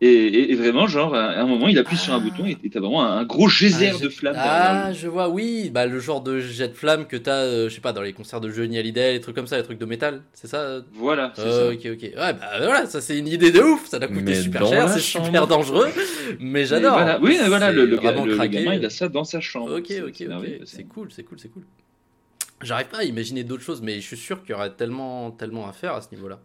Et, 0.00 0.06
et, 0.06 0.52
et 0.52 0.54
vraiment, 0.54 0.86
genre, 0.86 1.12
à 1.12 1.40
un 1.40 1.46
moment, 1.46 1.66
il 1.66 1.76
appuie 1.76 1.96
sur 1.96 2.14
un 2.14 2.18
Ah. 2.18 2.20
bouton 2.20 2.46
et 2.46 2.70
t'as 2.70 2.78
vraiment 2.78 3.04
un, 3.04 3.18
un 3.18 3.24
gros 3.24 3.48
geyser 3.48 3.90
Ah, 3.92 3.96
je- 3.98 4.04
de 4.04 4.08
flamme. 4.08 4.34
derrière 4.34 4.52
Ah, 4.86 4.92
je 4.92 5.08
vois, 5.08 5.28
oui, 5.28 5.70
bah 5.74 5.86
le 5.86 5.98
genre 5.98 6.20
de 6.20 6.38
jet 6.38 6.68
de 6.68 6.74
flamme 6.74 7.06
que 7.06 7.16
t'as, 7.16 7.32
euh, 7.42 7.68
je 7.68 7.74
sais 7.74 7.80
pas, 7.80 7.92
dans 7.92 8.02
les 8.02 8.12
concerts 8.12 8.40
de 8.40 8.48
Johnny 8.48 8.78
Hallyday, 8.78 9.14
les 9.14 9.20
trucs 9.20 9.34
comme 9.34 9.48
ça, 9.48 9.56
les 9.56 9.64
trucs 9.64 9.78
de 9.80 9.84
métal, 9.86 10.22
c'est 10.34 10.46
ça 10.46 10.58
euh 10.60 10.82
Voilà, 10.92 11.32
c'est 11.34 11.42
Euh, 11.42 11.70
ça. 11.70 11.74
Ok, 11.74 11.94
ok. 11.96 12.02
Ouais, 12.02 12.12
bah 12.32 12.38
voilà, 12.58 12.86
ça 12.86 13.00
c'est 13.00 13.18
une 13.18 13.26
idée 13.26 13.50
de 13.50 13.58
ouf, 13.60 13.88
ça 13.88 13.98
doit 13.98 14.06
coûter 14.06 14.22
Mais 14.22 14.34
super 14.40 14.64
cher, 14.68 14.88
c'est 14.88 15.00
chambre. 15.00 15.26
super 15.26 15.46
dangereux, 15.48 15.88
mais 16.38 16.64
j'adore. 16.64 16.92
Voilà. 16.92 17.18
Oui, 17.20 17.36
mais 17.42 17.48
voilà, 17.48 17.72
le, 17.72 17.84
le, 17.84 17.96
vraiment 17.96 18.24
le- 18.24 18.30
le 18.30 18.36
craqué. 18.36 18.62
gamin, 18.62 18.74
il 18.76 18.84
a 18.86 18.90
ça 18.90 19.08
dans 19.08 19.24
sa 19.24 19.40
chambre. 19.40 19.76
Ok, 19.78 19.86
C'est- 19.88 20.00
ok, 20.02 20.14
c'est 20.16 20.26
ok, 20.28 20.44
c'est 20.64 20.84
cool, 20.84 21.08
c'est 21.10 21.24
cool, 21.24 21.38
c'est 21.40 21.48
cool. 21.48 21.64
J'arrive 22.62 22.86
pas 22.86 22.98
à 22.98 23.04
imaginer 23.04 23.42
d'autres 23.42 23.64
choses, 23.64 23.82
mais 23.82 23.96
je 24.00 24.06
suis 24.06 24.16
sûr 24.16 24.42
qu'il 24.42 24.50
y 24.50 24.54
aurait 24.54 24.70
tellement, 24.70 25.32
tellement 25.32 25.68
à 25.68 25.72
faire 25.72 25.94
à 25.94 26.02
ce 26.02 26.08
niveau-là. 26.14 26.38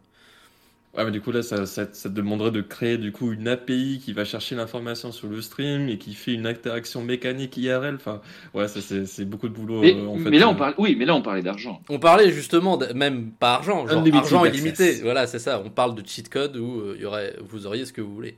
Ouais, 0.96 1.04
mais 1.06 1.10
du 1.12 1.22
coup, 1.22 1.32
là, 1.32 1.42
ça, 1.42 1.66
ça, 1.66 1.88
ça 1.92 2.08
te 2.10 2.14
demanderait 2.14 2.52
de 2.52 2.62
créer 2.62 3.00
du 3.00 3.12
coup 3.12 3.32
une 3.32 3.48
API 3.48 4.00
qui 4.04 4.14
va 4.14 4.26
chercher 4.26 4.54
l'information 4.54 5.12
sur 5.12 5.28
le 5.28 5.42
stream 5.42 5.90
et 5.90 5.98
qui 5.98 6.14
fait 6.14 6.36
une 6.36 6.46
interaction 6.46 7.02
mécanique 7.04 7.58
IRL. 7.58 7.96
Enfin, 7.96 8.22
ouais, 8.54 8.68
ça, 8.68 8.80
c'est 8.80 9.08
c'est 9.08 9.26
beaucoup 9.26 9.50
de 9.50 9.56
boulot 9.56 9.82
Mais, 9.82 9.96
euh, 9.96 10.06
en 10.06 10.20
fait. 10.20 10.30
mais 10.30 10.38
là, 10.38 10.48
on 10.50 10.54
euh. 10.54 10.58
parle, 10.58 10.76
oui, 10.78 10.96
mais 10.96 11.06
là, 11.06 11.16
on 11.16 11.24
parlait 11.24 11.42
d'argent. 11.42 11.82
On 11.90 11.98
parlait 11.98 12.32
justement, 12.32 12.78
de- 12.78 12.94
même 12.94 13.32
pas 13.32 13.56
argent, 13.56 13.88
genre 13.88 14.02
Unlimited 14.02 14.20
argent 14.24 14.44
access. 14.44 14.60
illimité. 14.62 14.92
Voilà, 15.02 15.26
c'est 15.26 15.40
ça. 15.40 15.64
On 15.66 15.72
parle 15.72 15.96
de 15.96 16.08
cheat 16.08 16.30
code 16.30 16.58
où 16.58 16.82
euh, 16.82 16.94
il 16.96 17.02
y 17.02 17.06
aurait, 17.06 17.38
vous 17.42 17.66
auriez 17.66 17.86
ce 17.88 17.94
que 17.94 18.02
vous 18.02 18.14
voulez. 18.14 18.38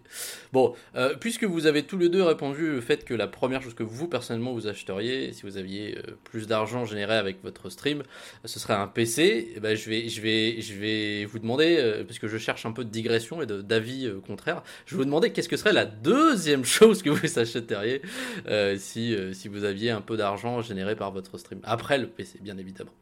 Bon, 0.53 0.73
euh, 0.95 1.13
puisque 1.19 1.43
vous 1.43 1.65
avez 1.65 1.83
tous 1.83 1.97
les 1.97 2.07
deux 2.07 2.23
répondu 2.23 2.67
le 2.67 2.79
fait 2.79 3.03
que 3.03 3.13
la 3.13 3.27
première 3.27 3.61
chose 3.63 3.73
que 3.73 3.83
vous 3.83 4.07
personnellement 4.07 4.53
vous 4.53 4.67
achèteriez, 4.67 5.33
si 5.33 5.41
vous 5.43 5.57
aviez 5.57 5.97
euh, 5.97 6.11
plus 6.23 6.47
d'argent 6.47 6.85
généré 6.85 7.15
avec 7.17 7.43
votre 7.43 7.69
stream, 7.69 8.03
ce 8.45 8.59
serait 8.61 8.75
un 8.75 8.87
PC. 8.87 9.51
eh 9.57 9.59
ben, 9.59 9.75
je 9.75 9.89
vais, 9.89 10.07
je 10.07 10.21
vais, 10.21 10.61
je 10.61 10.73
vais 10.73 11.25
vous 11.25 11.39
demander, 11.39 11.75
euh, 11.79 12.05
parce 12.05 12.17
que 12.17 12.29
je 12.29 12.44
cherche 12.45 12.65
un 12.65 12.71
peu 12.71 12.85
de 12.85 12.89
digression 12.89 13.41
et 13.41 13.45
d'avis 13.45 14.05
euh, 14.05 14.19
contraires, 14.19 14.63
je 14.85 14.95
vais 14.95 14.99
vous 14.99 15.05
demander 15.05 15.31
qu'est-ce 15.31 15.49
que 15.49 15.57
serait 15.57 15.73
la 15.73 15.85
deuxième 15.85 16.63
chose 16.77 17.01
que 17.01 17.09
vous 17.09 17.39
achèteriez 17.39 18.01
euh, 18.47 18.77
si, 18.77 19.15
euh, 19.15 19.33
si 19.33 19.47
vous 19.47 19.63
aviez 19.63 19.91
un 19.91 20.01
peu 20.01 20.15
d'argent 20.15 20.61
généré 20.61 20.95
par 20.95 21.11
votre 21.11 21.37
stream. 21.37 21.59
Après 21.63 21.97
le 21.97 22.07
PC, 22.07 22.39
bien 22.41 22.57
évidemment. 22.57 22.93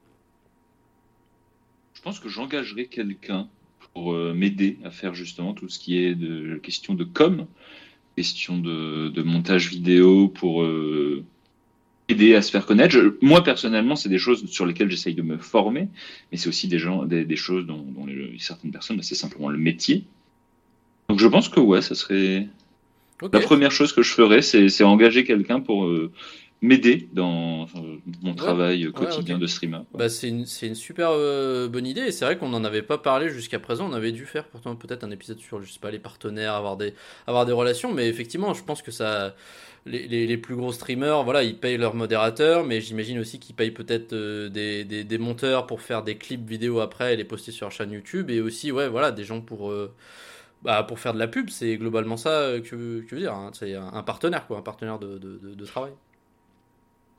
Je 1.94 2.02
pense 2.02 2.20
que 2.20 2.30
j'engagerai 2.30 2.88
quelqu'un 2.88 3.48
pour 3.94 4.14
m'aider 4.14 4.80
à 4.84 4.90
faire 4.90 5.14
justement 5.14 5.54
tout 5.54 5.70
ce 5.70 5.78
qui 5.78 6.00
est 6.00 6.16
de 6.16 6.58
question 6.58 6.96
de 6.96 7.04
com, 7.04 7.46
question 8.18 8.58
de, 8.58 9.22
montage 9.22 9.70
vidéo 9.70 10.28
pour 10.28 10.66
aider 12.10 12.36
à 12.36 12.42
se 12.42 12.52
faire 12.52 12.66
connaître. 12.66 12.94
Je- 12.94 13.16
moi 13.22 13.44
personnellement, 13.44 13.96
c'est 13.96 14.10
des 14.10 14.18
choses 14.20 14.46
sur 14.50 14.66
lesquelles 14.66 14.90
j'essaye 14.92 15.16
de 15.16 15.22
me 15.22 15.38
former, 15.38 15.88
mais 16.32 16.38
c'est 16.38 16.50
aussi 16.50 16.68
des 16.68 16.80
gens, 16.80 17.06
des, 17.06 17.26
des 17.26 17.36
choses 17.36 17.66
dont, 17.66 17.78
dont 17.84 18.06
les- 18.06 18.38
certaines 18.40 18.72
personnes, 18.72 18.98
bah, 18.98 19.04
c'est 19.04 19.16
simplement 19.16 19.50
le 19.50 19.58
métier. 19.58 20.06
Donc 21.10 21.20
je 21.20 21.28
pense 21.28 21.50
que 21.50 21.60
ouais, 21.60 21.82
ça 21.82 21.96
serait 21.96 22.48
la 23.32 23.40
première 23.40 23.72
chose 23.72 23.94
que 23.94 24.02
je 24.02 24.12
ferais, 24.14 24.42
c'est 24.42 24.84
engager 24.84 25.24
quelqu'un 25.24 25.60
pour 25.62 25.86
euh, 25.86 26.12
m'aider 26.62 27.08
dans 27.14 27.68
euh, 27.76 27.98
mon 28.22 28.34
travail 28.36 28.92
quotidien 28.92 29.38
de 29.38 29.48
streamer. 29.48 29.80
Bah, 29.94 30.10
c'est 30.10 30.30
une, 30.30 30.46
une 30.62 30.76
super 30.76 31.10
euh, 31.12 31.68
bonne 31.70 31.86
idée 31.86 32.02
et 32.02 32.12
c'est 32.12 32.26
vrai 32.26 32.38
qu'on 32.38 32.50
n'en 32.50 32.64
avait 32.64 32.82
pas 32.82 32.98
parlé 32.98 33.30
jusqu'à 33.30 33.60
présent. 33.60 33.90
On 33.90 33.94
avait 33.94 34.12
dû 34.12 34.26
faire 34.26 34.46
pourtant 34.48 34.76
peut-être 34.76 35.04
un 35.04 35.12
épisode 35.12 35.40
sur, 35.40 35.62
je 35.62 35.72
sais 35.72 35.80
pas, 35.80 35.92
les 35.92 36.00
partenaires, 36.00 36.54
avoir 36.54 36.76
des, 36.78 36.94
avoir 37.28 37.46
des 37.46 37.54
relations, 37.54 37.94
mais 37.94 38.08
effectivement, 38.10 38.54
je 38.54 38.64
pense 38.64 38.82
que 38.82 38.92
ça. 38.92 39.36
Les, 39.86 40.08
les, 40.08 40.28
les 40.28 40.38
plus 40.38 40.56
gros 40.56 40.72
streamers, 40.72 41.26
voilà, 41.26 41.44
ils 41.44 41.60
payent 41.60 41.78
leurs 41.78 41.94
modérateurs, 41.94 42.64
mais 42.66 42.80
j'imagine 42.80 43.20
aussi 43.20 43.38
qu'ils 43.40 43.54
payent 43.56 43.72
peut-être 43.72 44.14
euh, 44.14 44.48
des, 44.50 44.86
des, 44.86 45.04
des 45.04 45.18
monteurs 45.18 45.68
pour 45.68 45.82
faire 45.82 46.04
des 46.04 46.18
clips 46.18 46.48
vidéo 46.48 46.80
après 46.80 47.14
et 47.14 47.18
les 47.18 47.26
poster 47.26 47.52
sur 47.52 47.66
leur 47.66 47.72
chaîne 47.74 47.92
YouTube, 47.92 48.30
et 48.30 48.40
aussi, 48.40 48.72
ouais, 48.72 48.88
voilà, 48.88 49.12
des 49.12 49.26
gens 49.26 49.42
pour, 49.42 49.72
euh, 49.72 49.94
bah, 50.62 50.84
pour 50.84 51.00
faire 51.00 51.14
de 51.14 51.20
la 51.20 51.28
pub. 51.28 51.50
C'est 51.50 51.78
globalement 51.78 52.18
ça 52.18 52.30
euh, 52.42 52.62
que, 52.62 53.04
je 53.08 53.16
veux 53.16 53.22
dire. 53.22 53.34
hein. 53.34 53.52
C'est 53.54 53.76
un, 53.76 54.04
partenaire, 54.04 54.48
quoi, 54.48 54.58
un 54.60 54.62
partenaire 54.62 55.00
de, 55.00 55.18
de, 55.18 55.38
de, 55.40 55.54
de 55.56 55.66
travail. 55.66 55.92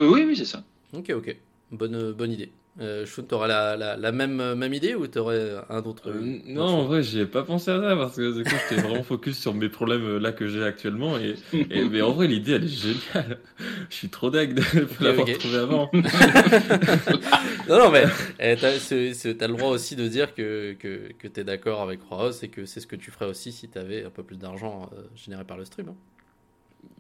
Oui, 0.00 0.25
oui, 0.26 0.37
c'est 0.37 0.44
ça. 0.44 0.64
Ok, 0.92 1.11
ok. 1.11 1.37
Bonne, 1.73 2.12
bonne 2.12 2.33
idée. 2.33 2.52
Euh, 2.80 3.06
Shun, 3.06 3.22
t'aurais 3.24 3.48
la, 3.48 3.76
la, 3.76 3.96
la 3.96 4.12
même, 4.12 4.40
euh, 4.40 4.56
même 4.56 4.74
idée 4.74 4.94
ou 4.94 5.06
t'aurais 5.06 5.52
un 5.68 5.82
autre 5.84 6.10
Euh, 6.10 6.40
non, 6.46 6.64
en 6.64 6.84
vrai, 6.86 7.02
j'y 7.02 7.20
ai 7.20 7.26
pas 7.26 7.44
pensé 7.44 7.70
à 7.70 7.80
ça 7.80 7.96
parce 7.96 8.16
que 8.16 8.36
du 8.36 8.44
coup, 8.44 8.58
j'étais 8.58 8.76
vraiment 8.76 9.02
focus 9.02 9.38
sur 9.38 9.54
mes 9.54 9.68
problèmes 9.68 10.04
euh, 10.04 10.18
là 10.18 10.32
que 10.32 10.46
j'ai 10.48 10.62
actuellement. 10.62 11.16
Et, 11.18 11.36
et- 11.70 11.84
mais 11.84 12.02
en 12.02 12.12
vrai, 12.12 12.26
l'idée, 12.26 12.52
elle 12.52 12.64
est 12.64 12.68
géniale. 12.68 13.38
Je 13.90 13.94
suis 13.94 14.10
trop 14.10 14.28
deg 14.30 14.54
de 14.54 14.62
l'avoir 15.04 15.30
ok. 15.30 15.38
trouvé 15.38 15.58
avant. 15.58 15.90
Non, 17.68 17.78
non, 17.78 17.90
mais 17.90 18.04
eh, 18.38 18.56
t'as 18.58 18.78
c'est- 18.78 19.14
c'est- 19.14 19.36
t'as 19.36 19.46
le 19.48 19.54
droit 19.54 19.70
aussi 19.70 19.96
de 19.96 20.06
dire 20.08 20.34
que, 20.34 20.74
que, 20.74 21.12
que 21.12 21.28
t'es 21.28 21.44
d'accord 21.44 21.80
avec 21.82 22.00
Roos 22.02 22.32
et 22.42 22.48
que 22.48 22.64
c'est 22.66 22.80
ce 22.80 22.86
que 22.86 22.96
tu 22.96 23.10
ferais 23.10 23.26
aussi 23.26 23.52
si 23.52 23.68
t'avais 23.68 24.04
un 24.04 24.10
peu 24.10 24.22
plus 24.22 24.36
d'argent 24.38 24.90
euh, 24.94 25.02
généré 25.14 25.44
par 25.44 25.56
le 25.56 25.64
stream. 25.64 25.88
hein. 25.90 25.96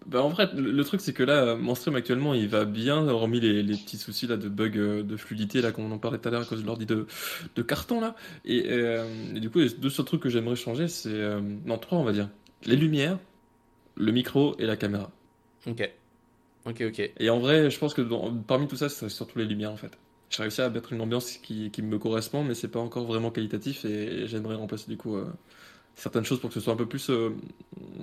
Bah, 0.06 0.22
en 0.22 0.28
vrai, 0.28 0.50
le, 0.54 0.70
le 0.72 0.84
truc, 0.84 1.00
c'est 1.00 1.12
que 1.14 1.22
là, 1.22 1.56
mon 1.56 1.74
stream 1.74 1.96
actuellement, 1.96 2.34
il 2.34 2.48
va 2.48 2.64
bien, 2.66 3.08
hormis 3.08 3.40
les, 3.40 3.62
les 3.62 3.76
petits 3.76 3.96
soucis 3.96 4.26
là 4.26 4.36
de 4.36 4.48
bug 4.48 4.76
euh, 4.78 5.02
de 5.02 5.16
fluidité 5.16 5.62
là, 5.62 5.72
qu'on 5.72 5.90
en 5.90 5.98
parlait 5.98 6.18
tout 6.18 6.28
à 6.28 6.30
l'heure 6.30 6.42
à 6.42 6.44
cause 6.44 6.62
de 6.62 6.66
l'ordi 6.66 6.86
de, 6.86 7.06
de 7.56 7.62
carton 7.62 8.00
là. 8.00 8.14
Et, 8.44 8.64
euh, 8.70 9.34
et 9.34 9.40
du 9.40 9.50
coup, 9.50 9.60
les 9.60 9.70
deux 9.70 9.90
seuls 9.90 10.04
trucs 10.04 10.22
que 10.22 10.28
j'aimerais 10.28 10.56
changer, 10.56 10.88
c'est. 10.88 11.08
euh, 11.10 11.40
non, 11.64 11.78
trois, 11.78 11.98
on 11.98 12.04
va 12.04 12.12
dire. 12.12 12.28
Les 12.66 12.76
lumières, 12.76 13.18
le 13.96 14.12
micro 14.12 14.56
et 14.58 14.66
la 14.66 14.76
caméra. 14.76 15.10
Ok. 15.66 15.80
Ok, 16.66 16.82
ok. 16.88 17.12
Et 17.18 17.30
en 17.30 17.38
vrai, 17.40 17.70
je 17.70 17.78
pense 17.78 17.92
que 17.94 18.00
dans- 18.02 18.34
parmi 18.42 18.66
tout 18.68 18.76
ça, 18.76 18.88
c'est 18.88 19.08
surtout 19.10 19.38
les 19.38 19.44
lumières 19.44 19.70
en 19.72 19.76
fait. 19.76 19.98
J'ai 20.30 20.42
réussi 20.42 20.62
à 20.62 20.70
mettre 20.70 20.92
une 20.92 21.00
ambiance 21.02 21.32
qui, 21.38 21.70
qui 21.70 21.82
me 21.82 21.98
correspond, 21.98 22.42
mais 22.42 22.54
c'est 22.54 22.68
pas 22.68 22.80
encore 22.80 23.04
vraiment 23.04 23.30
qualitatif 23.30 23.84
et 23.84 24.26
j'aimerais 24.26 24.54
remplacer 24.56 24.88
du 24.90 24.96
coup 24.96 25.16
euh, 25.16 25.26
certaines 25.96 26.24
choses 26.24 26.40
pour 26.40 26.50
que 26.50 26.54
ce 26.54 26.60
soit 26.60 26.72
un 26.72 26.76
peu 26.76 26.86
plus, 26.86 27.08
euh, 27.10 27.30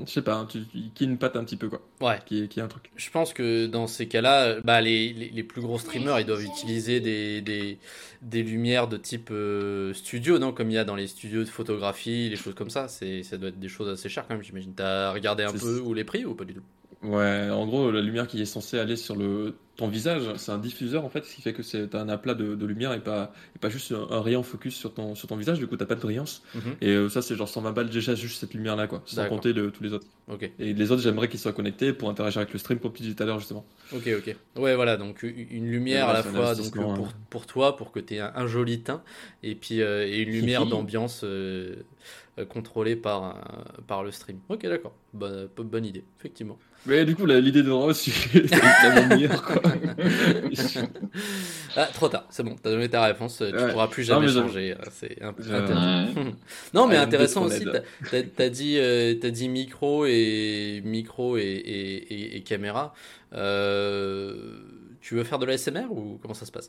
je 0.05 0.09
sais 0.11 0.21
pas, 0.21 0.35
hein, 0.35 0.47
tu- 0.49 0.63
qui 0.95 1.03
une 1.03 1.17
patte 1.17 1.35
un 1.35 1.43
petit 1.43 1.57
peu 1.57 1.69
quoi, 1.69 1.81
Ouais. 2.01 2.19
qui 2.25 2.47
qui 2.47 2.59
ait 2.59 2.63
un 2.63 2.67
truc. 2.67 2.89
Je 2.95 3.09
pense 3.09 3.33
que 3.33 3.65
dans 3.67 3.87
ces 3.87 4.07
cas-là, 4.07 4.59
bah, 4.63 4.79
les, 4.81 5.11
les, 5.13 5.29
les 5.29 5.43
plus 5.43 5.61
gros 5.61 5.77
streamers, 5.77 6.19
ils 6.19 6.25
doivent 6.25 6.43
utiliser 6.43 6.99
des, 6.99 7.41
des, 7.41 7.77
des 8.21 8.43
lumières 8.43 8.87
de 8.87 8.97
type 8.97 9.29
euh, 9.31 9.93
studio, 9.93 10.39
non? 10.39 10.51
Comme 10.53 10.69
il 10.71 10.75
y 10.75 10.77
a 10.77 10.83
dans 10.85 10.95
les 10.95 11.07
studios 11.07 11.43
de 11.43 11.49
photographie, 11.49 12.29
les 12.29 12.35
choses 12.37 12.55
comme 12.55 12.69
ça. 12.69 12.87
C'est, 12.87 13.23
ça 13.23 13.37
doit 13.37 13.49
être 13.49 13.59
des 13.59 13.69
choses 13.69 13.89
assez 13.89 14.07
chères 14.09 14.27
quand 14.27 14.35
même, 14.35 14.43
j'imagine. 14.43 14.73
T'as 14.73 15.11
regardé 15.11 15.43
un 15.43 15.51
peu 15.53 15.79
où 15.79 15.93
les 15.93 16.03
prix 16.03 16.23
ou 16.25 16.33
pas 16.33 16.45
du 16.45 16.53
tout? 16.53 16.63
Ouais, 17.03 17.49
en 17.49 17.65
gros, 17.65 17.89
la 17.91 18.01
lumière 18.01 18.27
qui 18.27 18.39
est 18.41 18.45
censée 18.45 18.77
aller 18.77 18.95
sur 18.95 19.15
le 19.15 19.55
ton 19.75 19.87
visage, 19.87 20.21
c'est 20.37 20.51
un 20.51 20.59
diffuseur 20.59 21.03
en 21.03 21.09
fait, 21.09 21.25
ce 21.25 21.33
qui 21.33 21.41
fait 21.41 21.53
que 21.53 21.63
c'est 21.63 21.95
un 21.95 22.09
aplat 22.09 22.35
de, 22.35 22.53
de 22.53 22.65
lumière 22.67 22.93
et 22.93 22.99
pas 23.01 23.33
et 23.55 23.59
pas 23.59 23.69
juste 23.69 23.91
un, 23.91 24.07
un 24.11 24.21
rayon 24.21 24.43
focus 24.43 24.75
sur 24.75 24.93
ton 24.93 25.15
sur 25.15 25.27
ton 25.27 25.35
visage. 25.35 25.57
Du 25.57 25.65
coup, 25.65 25.77
t'as 25.77 25.87
pas 25.87 25.95
de 25.95 26.01
brillance. 26.01 26.43
Mhm. 26.53 26.75
Et 26.81 26.89
euh, 26.89 27.09
ça, 27.09 27.23
c'est 27.23 27.35
genre 27.35 27.49
120 27.49 27.71
balles 27.71 27.89
déjà 27.89 28.13
juste 28.13 28.39
cette 28.39 28.53
lumière 28.53 28.75
là 28.75 28.85
quoi, 28.85 29.01
sans 29.05 29.25
compter 29.25 29.53
de 29.53 29.69
tous 29.71 29.81
les 29.83 29.93
autres. 29.93 30.05
Ok, 30.27 30.51
Et 30.59 30.73
les 30.73 30.91
autres, 30.91 31.01
j'aimerais 31.01 31.27
qu'ils 31.27 31.39
soient 31.39 31.53
connectés 31.53 31.91
pour 31.91 32.09
interagir 32.09 32.39
avec 32.41 32.53
le 32.53 32.59
stream, 32.59 32.79
comme 32.79 32.93
tu 32.93 33.01
disais 33.01 33.15
tout 33.15 33.23
à 33.23 33.25
l'heure 33.25 33.39
justement. 33.39 33.65
ok, 33.91 34.07
ok. 34.19 34.35
Ouais, 34.57 34.75
voilà, 34.75 34.97
donc 34.97 35.23
une 35.23 35.69
lumière 35.71 36.05
Ouais, 36.05 36.11
à 36.11 36.13
la 36.13 36.23
fois 36.23 36.55
donc, 36.55 36.73
pour, 36.75 36.91
ouais. 36.91 37.09
pour 37.29 37.45
toi, 37.47 37.75
pour 37.77 37.91
que 37.91 37.99
tu 37.99 38.15
aies 38.15 38.19
un, 38.19 38.31
un 38.35 38.47
joli 38.47 38.81
teint, 38.81 39.01
et 39.43 39.55
puis 39.55 39.81
euh, 39.81 40.05
et 40.07 40.19
une 40.19 40.29
lumière 40.31 40.65
d'ambiance 40.67 41.21
euh, 41.23 41.75
contrôlée 42.49 42.95
par, 42.95 43.35
par 43.87 44.03
le 44.03 44.11
stream. 44.11 44.39
Ok, 44.49 44.63
d'accord. 44.63 44.93
Bonne, 45.13 45.49
bonne 45.57 45.85
idée, 45.85 46.03
effectivement. 46.19 46.57
Mais 46.85 47.05
du 47.05 47.15
coup, 47.15 47.25
la- 47.27 47.39
l'idée 47.39 47.61
de 47.63 47.69
Ross, 47.71 48.09
c'est 48.33 48.41
tellement 48.49 49.07
meilleure, 49.07 49.43
quoi. 49.43 49.61
Ah, 51.77 51.85
trop 51.85 52.09
tard, 52.09 52.25
c'est 52.29 52.43
bon, 52.43 52.55
t'as 52.61 52.69
donné 52.69 52.89
ta 52.89 53.01
réponse, 53.05 53.37
tu 53.37 53.43
Ouais. 53.55 53.71
pourras 53.71 53.87
plus 53.87 54.09
Non, 54.09 54.21
jamais 54.21 54.27
changer. 54.33 54.73
euh, 54.73 54.75
C'est 54.91 55.21
un 55.21 55.31
peu. 55.31 55.41
Ouais. 55.43 56.33
non, 56.73 56.85
mais 56.87 56.97
Ah, 56.97 57.03
intéressant 57.03 57.43
aussi, 57.45 57.65
t'as 58.35 58.49
dit, 58.49 58.77
euh, 58.77 59.13
t'as 59.21 59.29
dit 59.29 59.47
micro 59.47 60.05
et 60.05 60.81
micro 60.83 61.37
et, 61.37 61.41
et, 61.43 62.13
et- 62.13 62.35
et 62.37 62.41
caméra. 62.41 62.93
Euh, 63.33 64.59
tu 64.99 65.15
veux 65.15 65.23
faire 65.23 65.39
de 65.39 65.45
la 65.45 65.53
SMR 65.57 65.85
ou 65.91 66.19
comment 66.21 66.33
ça 66.33 66.45
se 66.45 66.51
passe? 66.51 66.67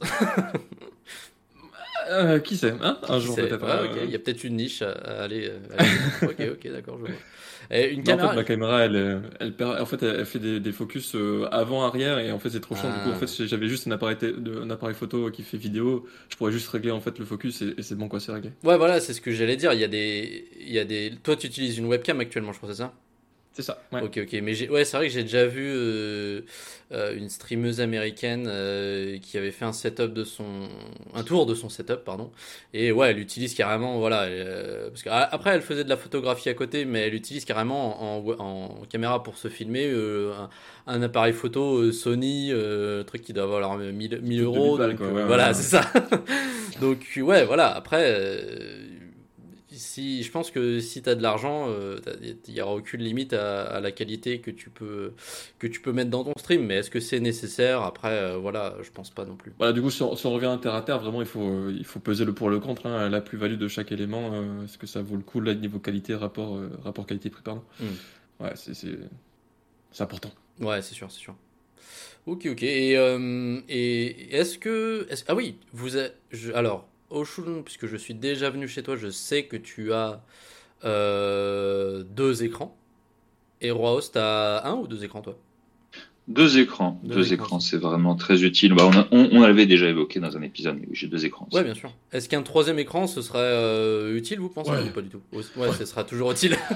Euh, 2.11 2.39
qui 2.41 2.57
sait, 2.57 2.73
hein 2.83 2.99
Un 3.09 3.19
Qui 3.19 3.27
jour 3.27 3.37
peut-être. 3.37 3.63
Ouais, 3.63 3.71
euh, 3.71 3.85
ok, 3.93 3.99
Il 4.05 4.11
y 4.11 4.15
a 4.15 4.19
peut-être 4.19 4.45
une 4.45 4.57
niche 4.57 4.83
à, 4.83 4.93
à 4.93 5.23
aller. 5.25 5.49
euh, 5.49 5.59
à 5.77 5.81
aller- 5.81 5.99
ok, 6.23 6.41
ok, 6.65 6.73
d'accord, 6.73 6.97
je 6.99 7.03
vois. 7.03 7.11
Et 7.71 7.91
une 7.93 8.03
non, 8.05 8.15
en 8.15 8.17
caméra. 8.17 8.29
fait, 8.31 8.37
ma 8.37 8.45
caméra, 8.45 8.81
elle, 8.85 8.97
euh, 8.97 9.21
elle, 9.41 9.53
per- 9.55 9.65
en 9.81 9.87
fait, 9.87 10.03
elle, 10.03 10.17
elle 10.21 10.27
fait 10.27 10.39
des, 10.39 10.61
des 10.61 10.73
focus 10.73 11.17
avant-arrière 11.51 12.19
et 12.19 12.33
en 12.33 12.39
fait, 12.39 12.51
c'est 12.51 12.61
trop 12.61 12.75
chiant. 12.75 12.91
Du 12.93 13.01
coup, 13.01 13.11
Ah. 13.11 13.17
en 13.17 13.27
fait, 13.27 13.47
j'avais 13.47 13.69
juste 13.69 13.87
un 13.87 13.93
appareil, 13.93 14.17
un 14.63 14.71
appareil 14.71 14.95
photo 14.95 15.31
qui 15.31 15.43
fait 15.43 15.57
vidéo. 15.57 16.07
Je 16.29 16.37
pourrais 16.37 16.53
juste 16.53 16.69
régler 16.69 16.91
en 16.91 17.01
fait 17.01 17.19
le 17.19 17.25
focus 17.25 17.63
et, 17.63 17.75
et 17.79 17.83
c'est 17.83 17.95
bon 17.95 18.09
quoi, 18.09 18.21
c'est 18.21 18.33
réglé. 18.33 18.51
Ouais, 18.65 18.77
voilà, 18.77 19.01
c'est 19.01 19.13
ce 19.15 19.21
que 19.21 19.33
j'allais 19.33 19.57
dire. 19.57 19.73
Il 19.73 19.81
y 19.81 19.85
a 19.85 19.89
des, 19.89 20.49
il 20.61 20.73
y 20.73 20.79
a 20.79 20.85
des. 20.85 21.13
Toi, 21.23 21.37
tu 21.37 21.47
utilises 21.47 21.79
une 21.79 21.87
webcam 21.87 22.19
actuellement, 22.21 22.53
je 22.53 22.59
crois, 22.59 22.71
c'est 22.71 22.79
ça? 22.79 22.93
C'est 23.55 23.63
ça. 23.63 23.83
Ouais. 23.93 24.01
Ok, 24.01 24.19
ok. 24.23 24.33
Mais 24.43 24.55
j'ai- 24.55 24.71
ouais, 24.71 24.85
c'est 24.87 24.97
vrai 24.97 25.09
que 25.09 25.13
j'ai 25.13 25.25
déjà 25.25 25.47
vu 25.47 25.63
euh, 25.67 26.41
euh, 26.93 27.15
une 27.15 27.29
streameuse 27.29 27.83
américaine 27.83 28.47
euh, 28.49 29.19
qui 29.19 29.37
avait 29.37 29.51
fait 29.51 29.67
un 29.67 29.75
setup 29.75 30.15
de 30.15 30.25
son, 30.25 30.69
un 31.13 31.23
tour 31.23 31.45
de 31.45 31.55
son 31.55 31.69
setup, 31.69 31.97
pardon. 32.05 32.31
Et 32.73 32.93
ouais, 32.93 33.11
elle 33.11 33.19
utilise 33.19 33.55
carrément, 33.55 33.99
voilà, 33.99 34.25
elle, 34.27 34.45
euh, 34.47 34.89
parce 34.89 35.03
qu'après 35.03 35.51
elle 35.51 35.61
faisait 35.61 35.85
de 35.85 35.91
la 35.91 35.99
photographie 35.99 36.49
à 36.49 36.55
côté, 36.55 36.87
mais 36.87 37.01
elle 37.01 37.15
utilise 37.15 37.45
carrément 37.45 38.03
en, 38.19 38.27
en, 38.39 38.81
en 38.81 38.85
caméra 38.87 39.23
pour 39.23 39.37
se 39.37 39.49
filmer 39.49 39.87
euh, 39.87 40.33
un, 40.87 40.95
un 40.95 41.03
appareil 41.03 41.35
photo 41.35 41.77
euh, 41.79 41.93
Sony, 41.93 42.49
euh, 42.53 43.03
truc 43.03 43.21
qui 43.21 43.35
doit 43.35 43.47
valoir 43.47 43.77
1000, 43.77 44.21
1000 44.23 44.39
de 44.41 44.45
euros. 44.45 44.71
1000 44.71 44.79
balles, 44.79 44.91
donc, 44.93 44.99
quoi, 44.99 45.09
ouais, 45.13 45.25
voilà, 45.27 45.49
ouais. 45.49 45.55
c'est 45.55 45.63
ça. 45.77 45.83
donc 46.81 47.01
ouais, 47.19 47.45
voilà. 47.45 47.69
Après. 47.77 48.03
Si, 49.73 50.23
je 50.23 50.31
pense 50.31 50.51
que 50.51 50.81
si 50.81 51.03
tu 51.03 51.09
as 51.09 51.15
de 51.15 51.23
l'argent, 51.23 51.69
il 52.23 52.53
n'y 52.55 52.61
aura 52.61 52.75
aucune 52.75 53.03
limite 53.03 53.33
à, 53.33 53.63
à 53.65 53.81
la 53.81 53.91
qualité 53.93 54.41
que 54.41 54.51
tu 54.51 54.71
peux 54.71 55.13
que 55.59 55.67
tu 55.67 55.81
peux 55.81 55.93
mettre 55.93 56.11
dans 56.11 56.25
ton 56.25 56.33
stream. 56.39 56.65
Mais 56.67 56.77
est-ce 56.77 56.91
que 56.91 57.01
c'est 57.01 57.21
nécessaire? 57.21 57.83
Après, 57.83 58.13
euh, 58.13 58.37
voilà, 58.37 58.77
je 58.83 58.91
pense 58.91 59.11
pas 59.11 59.25
non 59.25 59.37
plus. 59.37 59.53
Voilà, 59.59 59.73
du 59.73 59.83
coup, 59.83 59.91
si 59.91 60.03
on, 60.03 60.17
si 60.17 60.27
on 60.27 60.33
revient 60.33 60.47
à 60.47 60.59
terre 60.59 60.75
à 60.75 60.83
terre, 60.83 60.99
vraiment, 60.99 61.21
il 61.21 61.27
faut, 61.27 61.43
euh, 61.49 61.75
il 61.77 61.85
faut 61.85 62.01
peser 62.01 62.25
le 62.25 62.33
pour 62.35 62.49
et 62.49 62.51
le 62.51 62.61
contre, 62.61 62.87
hein, 62.87 63.09
la 63.09 63.21
plus-value 63.21 63.57
de 63.57 63.69
chaque 63.69 63.93
élément. 63.93 64.31
euh, 64.33 64.65
Est-ce 64.65 64.79
que 64.79 64.87
ça 64.87 65.03
vaut 65.03 65.17
le 65.17 65.23
coup, 65.23 65.41
là, 65.41 65.55
niveau 65.55 65.79
qualité, 65.79 66.15
rapport, 66.15 66.57
euh, 66.57 66.71
rapport 66.85 67.07
qualité-prix, 67.07 67.43
pardon? 67.43 67.63
Mm. 67.81 67.85
Ouais, 68.41 68.53
c'est, 68.57 68.75
c'est, 68.75 68.99
c'est 69.93 70.03
important. 70.03 70.33
Ouais, 70.61 70.83
c'est 70.83 70.95
sûr, 70.95 71.11
c'est 71.11 71.21
sûr. 71.21 71.35
Ok, 72.27 72.47
ok. 72.51 72.63
Et, 72.63 72.93
et 73.69 74.35
est-ce 74.37 74.59
que 74.59 75.09
ah 75.29 75.35
oui, 75.35 75.57
vous 75.73 75.99
a- 75.99 76.09
je- 76.31 76.53
alors 76.53 76.87
Oshun, 77.13 77.63
puisque 77.65 77.87
je 77.87 77.97
suis 77.97 78.15
déjà 78.15 78.51
venu 78.51 78.69
chez 78.69 78.83
toi, 78.83 78.97
je 78.97 79.09
sais 79.09 79.45
que 79.45 79.57
tu 79.57 79.93
as 79.93 80.23
euh, 80.85 82.03
deux 82.03 82.43
écrans. 82.45 82.77
Et 83.61 83.71
Roi 83.71 83.95
Host, 83.95 84.15
t'as 84.15 84.67
un 84.69 84.75
ou 84.75 84.87
deux 84.87 85.05
écrans, 85.05 85.21
toi? 85.21 85.39
Deux 86.29 86.59
écrans. 86.59 87.01
Deux, 87.03 87.33
écrans, 87.33 87.59
c'est 87.61 87.77
vraiment 87.77 88.15
très 88.15 88.45
utile. 88.45 88.75
Bah, 88.75 88.89
on, 89.11 89.29
on, 89.33 89.41
l'avait 89.41 89.67
déjà 89.67 89.89
évoqué 89.89 90.21
dans 90.21 90.37
un 90.37 90.43
épisode, 90.43 90.79
mais 90.81 90.89
j'ai 90.93 91.09
deux 91.09 91.25
écrans. 91.27 91.49
Ouais, 91.53 91.65
bien 91.65 91.75
sûr. 91.75 91.93
Est-ce 92.13 92.29
qu'un 92.29 92.43
troisième 92.43 92.79
écran, 92.79 93.07
ce 93.07 93.23
serait 93.23 93.39
euh, 93.41 94.17
utile, 94.17 94.39
vous 94.39 94.49
pensez 94.49 94.71
Ouais. 94.71 94.83
ou 94.85 94.93
Pas 94.93 95.03
du 95.03 95.09
tout? 95.09 95.21
Ouais, 95.33 95.73
ce 95.73 95.85
sera 95.85 96.05
toujours 96.05 96.33
utile? 96.33 96.57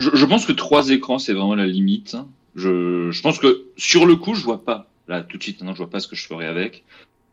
Je, 0.00 0.10
je 0.12 0.24
pense 0.26 0.46
que 0.46 0.52
trois 0.52 0.90
écrans, 0.90 1.20
c'est 1.20 1.32
vraiment 1.32 1.54
la 1.54 1.66
limite. 1.66 2.16
Je, 2.56 3.10
je 3.10 3.22
pense 3.22 3.38
que 3.38 3.64
sur 3.76 4.04
le 4.04 4.16
coup, 4.16 4.34
je 4.34 4.42
vois 4.42 4.64
pas. 4.64 4.90
Là, 5.08 5.22
tout 5.22 5.38
de 5.38 5.42
suite, 5.42 5.60
maintenant, 5.60 5.74
je 5.74 5.78
vois 5.78 5.90
pas 5.90 6.00
ce 6.00 6.08
que 6.08 6.16
je 6.16 6.26
ferais 6.26 6.46
avec. 6.46 6.84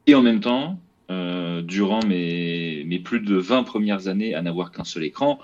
Et 0.05 0.15
en 0.15 0.21
même 0.21 0.39
temps, 0.39 0.79
euh, 1.11 1.61
durant 1.61 2.03
mes, 2.05 2.83
mes 2.85 2.99
plus 2.99 3.19
de 3.19 3.35
20 3.35 3.63
premières 3.63 4.07
années 4.07 4.35
à 4.35 4.41
n'avoir 4.41 4.71
qu'un 4.71 4.83
seul 4.83 5.03
écran, 5.03 5.39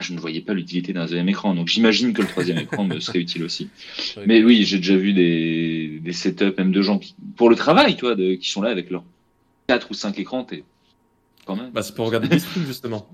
je 0.00 0.12
ne 0.14 0.18
voyais 0.20 0.40
pas 0.40 0.54
l'utilité 0.54 0.92
d'un 0.92 1.02
deuxième 1.02 1.28
écran. 1.28 1.54
Donc 1.54 1.68
j'imagine 1.68 2.12
que 2.12 2.22
le 2.22 2.28
troisième 2.28 2.58
écran 2.58 2.84
me 2.84 3.00
serait 3.00 3.18
utile 3.18 3.42
aussi. 3.44 3.68
Mais 4.26 4.42
oui, 4.42 4.64
j'ai 4.64 4.78
déjà 4.78 4.96
vu 4.96 5.12
des, 5.12 6.00
des 6.02 6.12
setups, 6.12 6.54
même 6.56 6.72
de 6.72 6.82
gens 6.82 6.98
qui, 6.98 7.14
pour 7.36 7.50
le 7.50 7.56
travail, 7.56 7.96
toi, 7.96 8.14
de, 8.14 8.34
qui 8.34 8.48
sont 8.48 8.62
là 8.62 8.70
avec 8.70 8.90
leurs 8.90 9.04
quatre 9.66 9.90
ou 9.90 9.94
cinq 9.94 10.18
écrans. 10.18 10.44
T'es 10.44 10.64
quand 11.46 11.56
même. 11.56 11.70
Bah, 11.70 11.82
c'est 11.82 11.94
pour 11.94 12.06
regarder 12.06 12.28
des 12.28 12.38
streams, 12.38 12.66
justement. 12.66 13.08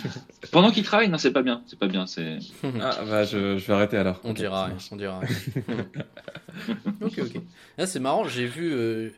Pendant 0.52 0.70
qu'ils 0.70 0.84
travaillent, 0.84 1.08
non, 1.08 1.18
c'est 1.18 1.32
pas 1.32 1.42
bien. 1.42 1.62
C'est 1.66 1.78
pas 1.78 1.88
bien. 1.88 2.06
C'est. 2.06 2.38
Ah, 2.80 2.98
bah, 3.08 3.24
je, 3.24 3.58
je 3.58 3.66
vais 3.66 3.72
arrêter 3.72 3.96
alors. 3.96 4.20
On 4.24 4.32
dira, 4.32 4.70
on 4.92 4.96
dira. 4.96 5.20
ok, 7.00 7.18
ok. 7.18 7.42
Là, 7.78 7.86
c'est 7.86 8.00
marrant, 8.00 8.24
j'ai 8.28 8.46
vu, 8.46 8.70
euh, 8.72 9.10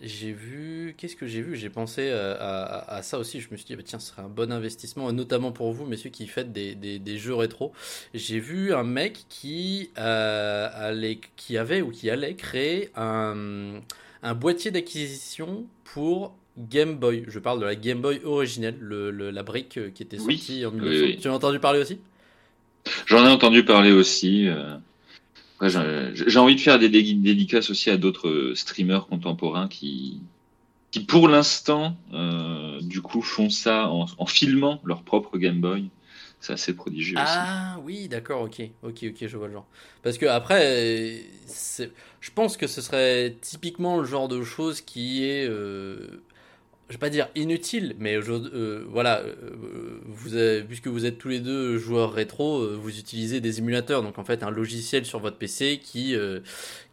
j'ai 0.00 0.32
vu, 0.32 0.94
qu'est-ce 0.96 1.16
que 1.16 1.26
j'ai 1.26 1.42
vu? 1.42 1.56
J'ai 1.56 1.70
pensé 1.70 2.10
à, 2.10 2.32
à- 2.32 2.94
à 2.96 3.02
ça 3.02 3.18
aussi. 3.18 3.40
Je 3.40 3.48
me 3.50 3.56
suis 3.56 3.66
dit, 3.66 3.76
bah, 3.76 3.82
tiens, 3.84 3.98
ce 3.98 4.08
serait 4.10 4.22
un 4.22 4.28
bon 4.28 4.52
investissement, 4.52 5.12
notamment 5.12 5.52
pour 5.52 5.72
vous, 5.72 5.86
messieurs 5.86 6.10
qui 6.10 6.26
faites 6.28 6.52
des, 6.52 6.74
des- 6.76 6.98
des 7.00 7.18
jeux 7.18 7.34
rétro. 7.34 7.72
J'ai 8.14 8.38
vu 8.40 8.72
un 8.74 8.84
mec 8.84 9.24
qui, 9.28 9.90
euh, 9.98 10.68
allait, 10.72 11.18
qui 11.36 11.58
avait 11.58 11.82
ou 11.82 11.90
qui 11.90 12.10
allait 12.10 12.34
créer 12.36 12.90
un, 12.96 13.80
un 14.22 14.34
boîtier 14.34 14.70
d'acquisition 14.70 15.66
pour 15.84 16.34
Game 16.58 16.96
Boy. 16.96 17.24
Je 17.28 17.38
parle 17.40 17.60
de 17.60 17.64
la 17.66 17.74
Game 17.76 18.00
Boy 18.00 18.20
originelle, 18.24 18.76
le, 18.80 19.10
le- 19.10 19.30
la 19.30 19.42
brique 19.42 19.78
euh, 19.78 19.90
qui 19.90 20.02
était 20.04 20.18
Oui, 20.18 20.18
sortie 20.18 20.64
en 20.66 20.70
oui, 20.80 20.88
1900. 20.88 21.14
oui. 21.16 21.18
Tu 21.18 21.28
as 21.28 21.32
entendu 21.32 21.58
parler 21.60 21.80
aussi? 21.80 22.00
J'en 23.06 23.24
ai 23.26 23.28
entendu 23.28 23.64
parler 23.64 23.90
aussi. 23.92 24.46
euh. 24.48 24.76
Après, 25.60 25.70
j'ai 26.14 26.38
envie 26.38 26.54
de 26.54 26.60
faire 26.60 26.78
des 26.78 26.88
dé- 26.88 27.14
dédicaces 27.14 27.70
aussi 27.70 27.90
à 27.90 27.96
d'autres 27.96 28.28
euh, 28.28 28.54
streamers 28.54 29.06
contemporains 29.08 29.68
qui, 29.68 30.22
qui 30.90 31.00
pour 31.00 31.28
l'instant, 31.28 31.96
euh, 32.14 32.80
du 32.82 33.02
coup, 33.02 33.22
font 33.22 33.50
ça 33.50 33.88
en, 33.90 34.06
en 34.18 34.26
filmant 34.26 34.80
leur 34.84 35.02
propre 35.04 35.38
Game 35.38 35.60
Boy. 35.60 35.90
C'est 36.40 36.54
assez 36.54 36.74
prodigieux 36.74 37.20
aussi. 37.22 37.46
Ah 37.46 37.78
oui, 37.82 38.08
d'accord, 38.08 38.42
ok, 38.42 38.62
ok, 38.82 39.04
ok, 39.10 39.26
je 39.26 39.36
vois 39.36 39.48
le 39.48 39.54
genre. 39.54 39.66
Parce 40.02 40.18
que 40.18 40.26
après, 40.26 41.24
je 42.20 42.30
pense 42.34 42.56
que 42.56 42.66
ce 42.66 42.80
serait 42.80 43.36
typiquement 43.40 43.98
le 43.98 44.04
genre 44.04 44.28
de 44.28 44.42
chose 44.44 44.80
qui 44.80 45.24
est, 45.24 45.46
euh, 45.48 46.22
je 46.88 46.94
vais 46.94 46.98
pas 46.98 47.10
dire 47.10 47.28
inutile, 47.34 47.94
mais 47.98 48.16
euh, 48.16 48.84
voilà, 48.88 49.20
euh, 49.20 50.00
vous 50.06 50.30
puisque 50.66 50.86
vous 50.88 51.04
êtes 51.04 51.18
tous 51.18 51.28
les 51.28 51.40
deux 51.40 51.76
joueurs 51.76 52.12
rétro, 52.12 52.60
euh, 52.60 52.78
vous 52.80 52.98
utilisez 52.98 53.40
des 53.42 53.58
émulateurs, 53.58 54.02
donc 54.02 54.18
en 54.18 54.24
fait 54.24 54.42
un 54.42 54.50
logiciel 54.50 55.04
sur 55.04 55.18
votre 55.18 55.36
PC 55.36 55.80
qui 55.82 56.14
euh, 56.14 56.40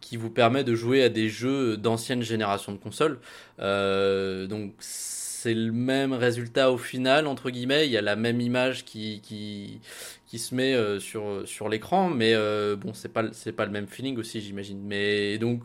qui 0.02 0.18
vous 0.18 0.28
permet 0.28 0.64
de 0.64 0.74
jouer 0.74 1.02
à 1.02 1.08
des 1.08 1.30
jeux 1.30 1.78
d'ancienne 1.78 2.22
génération 2.22 2.72
de 2.72 2.76
consoles. 2.76 3.18
Euh, 3.60 4.46
donc 4.46 4.74
c'est 4.80 5.54
le 5.54 5.72
même 5.72 6.12
résultat 6.12 6.70
au 6.70 6.78
final 6.78 7.26
entre 7.26 7.48
guillemets. 7.48 7.86
Il 7.86 7.92
y 7.92 7.96
a 7.96 8.02
la 8.02 8.16
même 8.16 8.42
image 8.42 8.84
qui 8.84 9.22
qui 9.22 9.80
qui 10.26 10.38
se 10.38 10.54
met 10.54 10.74
euh, 10.74 11.00
sur 11.00 11.42
sur 11.46 11.70
l'écran, 11.70 12.10
mais 12.10 12.34
bon 12.76 12.92
c'est 12.92 13.12
pas 13.12 13.24
pas 13.56 13.64
le 13.64 13.72
même 13.72 13.86
feeling 13.86 14.18
aussi 14.18 14.42
j'imagine. 14.42 14.80
Mais 14.84 15.38
donc 15.38 15.62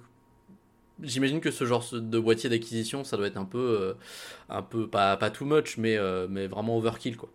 J'imagine 1.03 1.39
que 1.41 1.51
ce 1.51 1.65
genre 1.65 1.86
de 1.91 2.20
boîtier 2.20 2.50
d'acquisition, 2.50 3.03
ça 3.03 3.17
doit 3.17 3.27
être 3.27 3.38
un 3.38 3.46
peu, 3.46 3.77
euh, 3.81 3.93
un 4.50 4.62
peu 4.62 4.88
pas, 4.88 5.17
pas 5.17 5.31
too 5.31 5.46
much, 5.46 5.77
mais, 5.77 5.98
euh, 5.98 6.27
mais 6.29 6.48
vraiment 6.48 6.77
overkill 6.77 7.17
quoi. 7.17 7.29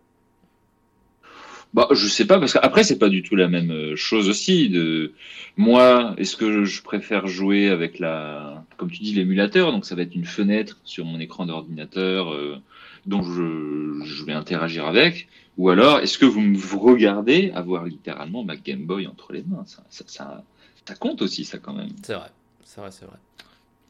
Bah, 1.73 1.87
je 1.91 2.07
sais 2.07 2.25
pas 2.25 2.39
parce 2.39 2.53
qu'après 2.53 2.83
c'est 2.83 2.97
pas 2.97 3.09
du 3.09 3.23
tout 3.23 3.35
la 3.35 3.49
même 3.49 3.71
euh, 3.71 3.95
chose 3.95 4.29
aussi. 4.29 4.69
De 4.69 5.13
moi, 5.57 6.15
est-ce 6.17 6.37
que 6.37 6.63
je 6.63 6.81
préfère 6.81 7.27
jouer 7.27 7.69
avec 7.69 7.99
la, 7.99 8.63
comme 8.77 8.89
tu 8.89 9.03
dis, 9.03 9.13
l'émulateur, 9.13 9.71
donc 9.71 9.85
ça 9.85 9.95
va 9.95 10.03
être 10.03 10.15
une 10.15 10.25
fenêtre 10.25 10.79
sur 10.85 11.03
mon 11.05 11.19
écran 11.19 11.45
d'ordinateur 11.45 12.33
euh, 12.33 12.57
dont 13.05 13.21
je, 13.21 14.01
je 14.05 14.23
vais 14.23 14.33
interagir 14.33 14.87
avec, 14.87 15.27
ou 15.57 15.69
alors 15.69 15.99
est-ce 15.99 16.17
que 16.17 16.25
vous 16.25 16.41
me 16.41 16.57
regardez 16.77 17.51
avoir 17.53 17.85
littéralement 17.85 18.43
ma 18.43 18.55
Game 18.55 18.85
Boy 18.85 19.05
entre 19.05 19.33
les 19.33 19.43
mains? 19.43 19.63
Ça, 19.65 19.83
ça, 19.89 20.05
ça, 20.07 20.43
ça 20.85 20.95
compte 20.95 21.21
aussi 21.21 21.43
ça 21.43 21.57
quand 21.57 21.73
même. 21.73 21.89
C'est 22.01 22.13
vrai, 22.13 22.31
c'est 22.63 22.79
vrai, 22.79 22.91
c'est 22.91 23.05
vrai. 23.05 23.17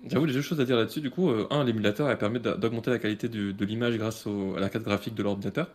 J'avoue, 0.06 0.26
les 0.26 0.34
deux 0.34 0.42
choses 0.42 0.60
à 0.62 0.66
dire 0.66 0.78
là-dessus. 0.78 1.02
Du 1.02 1.10
coup, 1.10 1.30
euh, 1.30 1.48
un, 1.50 1.64
l'émulateur, 1.64 2.10
elle 2.10 2.18
permet 2.18 2.40
d'a- 2.40 2.56
d'augmenter 2.56 2.92
la 2.92 3.00
qualité 3.00 3.28
du- 3.30 3.54
de 3.54 3.66
l'image 3.66 3.98
grâce 3.98 4.26
au- 4.28 4.56
à 4.56 4.60
la 4.60 4.70
carte 4.70 4.86
graphique 4.86 5.16
de 5.16 5.24
l'ordinateur. 5.24 5.70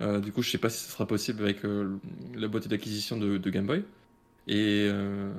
Euh, 0.00 0.20
du 0.20 0.32
coup, 0.32 0.42
je 0.42 0.50
sais 0.50 0.58
pas 0.58 0.70
si 0.70 0.84
ce 0.84 0.90
sera 0.92 1.06
possible 1.06 1.42
avec 1.42 1.64
euh, 1.64 1.96
la 2.34 2.48
boîte 2.48 2.68
d'acquisition 2.68 3.16
de, 3.18 3.38
de 3.38 3.50
Game 3.50 3.66
Boy. 3.66 3.84
Et, 4.48 4.88
euh, 4.90 5.32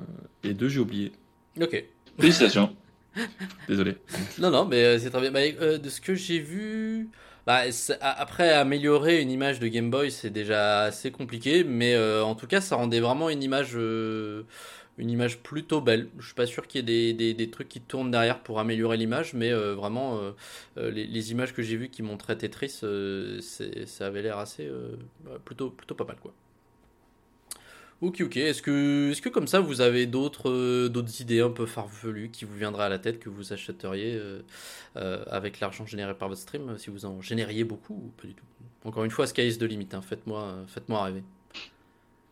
et 0.44 0.54
deux, 0.54 0.68
j'ai 0.68 0.80
oublié. 0.80 1.12
Ok. 1.60 1.84
Félicitations. 2.18 2.74
Désolé. 3.68 3.96
Non, 4.38 4.50
non, 4.50 4.64
mais 4.64 4.82
euh, 4.84 4.98
c'est 4.98 5.10
très 5.10 5.20
bien. 5.20 5.30
Bah, 5.30 5.40
euh, 5.60 5.78
de 5.78 5.88
ce 5.88 6.00
que 6.00 6.14
j'ai 6.14 6.38
vu, 6.38 7.10
bah, 7.46 7.62
après 8.00 8.50
améliorer 8.52 9.20
une 9.20 9.30
image 9.30 9.60
de 9.60 9.68
Game 9.68 9.90
Boy, 9.90 10.10
c'est 10.10 10.30
déjà 10.30 10.82
assez 10.84 11.10
compliqué, 11.10 11.64
mais 11.64 11.94
euh, 11.94 12.24
en 12.24 12.34
tout 12.34 12.46
cas, 12.46 12.60
ça 12.60 12.76
rendait 12.76 13.00
vraiment 13.00 13.28
une 13.30 13.42
image, 13.42 13.72
euh, 13.74 14.44
une 14.98 15.10
image 15.10 15.38
plutôt 15.38 15.80
belle. 15.80 16.08
Je 16.18 16.26
suis 16.26 16.34
pas 16.34 16.46
sûr 16.46 16.66
qu'il 16.66 16.88
y 16.88 17.10
ait 17.10 17.12
des, 17.12 17.34
des, 17.34 17.50
trucs 17.50 17.68
qui 17.68 17.80
tournent 17.80 18.10
derrière 18.10 18.40
pour 18.40 18.60
améliorer 18.60 18.96
l'image, 18.96 19.34
mais 19.34 19.52
euh, 19.52 19.74
vraiment, 19.74 20.18
euh, 20.18 20.32
euh, 20.78 20.90
les, 20.90 21.32
images 21.32 21.52
que 21.52 21.62
j'ai 21.62 21.76
vues 21.76 21.88
qui 21.88 22.02
montraient 22.02 22.36
Tetris, 22.36 22.80
euh, 22.82 23.40
ça 23.40 24.06
avait 24.06 24.22
l'air 24.22 24.38
assez, 24.38 24.70
bah, 25.24 25.38
plutôt, 25.44 25.70
plutôt 25.70 25.94
pas 25.94 26.04
mal, 26.04 26.16
quoi. 26.20 26.32
Ok, 28.00 28.20
ok. 28.20 28.36
Est-ce 28.36 28.60
que, 28.60 29.10
est-ce 29.10 29.22
que 29.22 29.28
comme 29.28 29.46
ça, 29.46 29.60
vous 29.60 29.80
avez 29.80 30.06
d'autres, 30.06 30.90
idées 31.20 31.40
un 31.40 31.50
peu 31.50 31.64
farfelues 31.64 32.30
qui 32.30 32.44
vous 32.44 32.54
viendraient 32.54 32.84
à 32.84 32.88
la 32.88 32.98
tête 32.98 33.18
que 33.18 33.30
vous 33.30 33.52
achèteriez 33.52 34.20
avec 34.94 35.60
l'argent 35.60 35.86
généré 35.86 36.14
par 36.14 36.28
votre 36.28 36.40
stream, 36.40 36.76
si 36.76 36.90
vous 36.90 37.06
en 37.06 37.20
génériez 37.20 37.64
beaucoup 37.64 37.94
ou 37.94 38.12
pas 38.20 38.28
du 38.28 38.34
tout? 38.34 38.44
Encore 38.84 39.04
une 39.04 39.10
fois, 39.10 39.26
sky 39.26 39.46
is 39.46 39.58
the 39.58 39.62
limit. 39.62 39.88
hein. 39.92 40.02
Faites-moi, 40.02 40.64
faites-moi 40.66 41.04
rêver. 41.04 41.22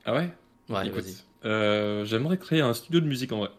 Ah 0.05 0.15
ouais? 0.15 0.31
Ouais, 0.69 0.87
Écoute, 0.87 1.27
euh, 1.45 2.05
j'aimerais 2.05 2.39
créer 2.39 2.61
un 2.61 2.75
studio 2.75 3.01
de 3.01 3.07
musique 3.07 3.33
en 3.33 3.39
vrai. 3.39 3.51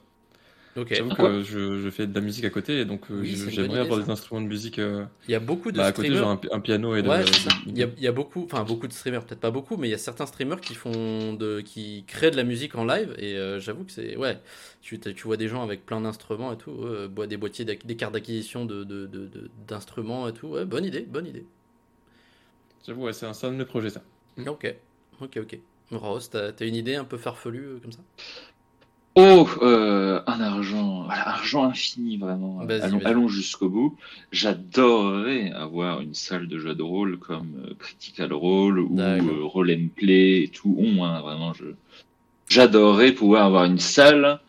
Ok. 0.76 0.94
J'avoue 0.94 1.08
Pourquoi 1.08 1.40
que 1.40 1.44
je, 1.44 1.80
je 1.80 1.90
fais 1.90 2.08
de 2.08 2.16
la 2.16 2.22
musique 2.22 2.46
à 2.46 2.50
côté 2.50 2.80
et 2.82 2.86
donc 2.86 3.12
euh, 3.12 3.24
Oui, 3.24 3.36
j'aimerais 3.50 3.80
avoir 3.80 4.00
ça. 4.00 4.06
des 4.06 4.10
instruments 4.12 4.42
de 4.42 4.48
musique. 4.48 4.80
euh, 4.80 5.06
Il 5.28 5.32
y 5.32 5.36
a 5.36 5.40
beaucoup 5.40 5.72
de 5.72 5.82
bah, 5.82 5.88
à 5.88 5.94
côté, 5.94 6.16
streamers. 6.16 6.18
genre 6.18 6.32
un, 6.32 6.38
pi- 6.38 6.50
un 6.52 6.60
piano 6.62 6.96
et 6.96 7.04
de. 7.04 7.12
Ouais, 7.12 7.38
ça. 7.38 7.58
Il 7.66 7.78
y 7.78 7.84
a, 7.84 7.88
il 7.98 8.04
y 8.04 8.08
a 8.08 8.12
beaucoup, 8.14 8.44
enfin 8.46 8.64
beaucoup 8.66 8.88
de 8.88 8.94
streamers, 8.94 9.26
peut-être 9.26 9.40
pas 9.42 9.52
beaucoup, 9.52 9.78
mais 9.78 9.88
il 9.90 9.92
y 9.92 9.94
a 9.96 9.98
certains 9.98 10.26
streamers 10.28 10.62
qui 10.62 10.76
font 10.76 11.34
de, 11.34 11.62
qui 11.62 12.06
créent 12.08 12.32
de 12.32 12.38
la 12.38 12.44
musique 12.44 12.76
en 12.76 12.86
live 12.86 13.16
et 13.20 13.38
euh, 13.38 13.60
j'avoue 13.60 13.86
que 13.86 13.92
c'est, 13.92 14.18
ouais, 14.18 14.40
tu, 14.82 15.00
tu 15.00 15.14
vois 15.26 15.38
des 15.38 15.48
gens 15.50 15.64
avec 15.64 15.86
plein 15.86 16.02
d'instruments 16.02 16.54
et 16.54 16.58
tout, 16.58 16.86
des 17.28 17.38
boîtiers, 17.38 17.66
des 17.66 17.98
cartes 17.98 18.14
d'acquisition 18.14 18.66
de, 18.66 18.84
de, 18.86 19.08
de- 19.08 19.28
de- 19.28 19.52
d'instruments 19.68 20.28
et 20.30 20.34
tout, 20.34 20.48
ouais, 20.50 20.66
bonne 20.66 20.86
idée, 20.86 21.02
bonne 21.02 21.28
idée. 21.28 21.46
J'avoue, 22.86 23.04
ouais, 23.06 23.14
c'est 23.14 23.26
un 23.26 23.34
de 23.52 23.56
mes 23.58 23.66
projets 23.66 23.90
ça. 23.90 24.04
Ok, 24.48 24.64
ok, 25.20 25.38
ok. 25.38 25.54
Rose, 25.92 26.30
t'as, 26.30 26.52
une 26.66 26.76
idée 26.76 26.96
un 26.96 27.04
peu 27.04 27.18
farfelue 27.18 27.66
euh, 27.66 27.80
comme 27.82 27.92
ça? 27.92 28.00
Oh, 29.16 29.48
euh, 29.62 30.22
un 30.26 30.42
argent, 30.42 31.08
argent 31.08 31.66
infini 31.66 32.18
vraiment. 32.18 32.62
Allons 33.06 33.28
jusqu'au 33.28 33.70
bout. 33.70 33.96
J'adorerais 34.32 35.52
avoir 35.52 36.02
une 36.02 36.16
salle 36.16 36.48
de 36.48 36.58
jeu 36.58 36.74
de 36.74 36.82
rôle 36.82 37.20
comme 37.20 37.64
euh, 37.64 37.76
Critical 37.78 38.34
Role 38.34 38.80
ou 38.80 38.98
Roll 39.48 39.72
and 39.72 39.90
Play 39.96 40.44
et 40.44 40.48
tout. 40.48 40.76
On, 40.80 41.04
hein, 41.04 41.22
vraiment, 41.22 41.54
je 41.54 41.66
j'adorerais 42.48 43.12
pouvoir 43.12 43.46
avoir 43.46 43.66
une 43.66 43.80
salle 43.80 44.40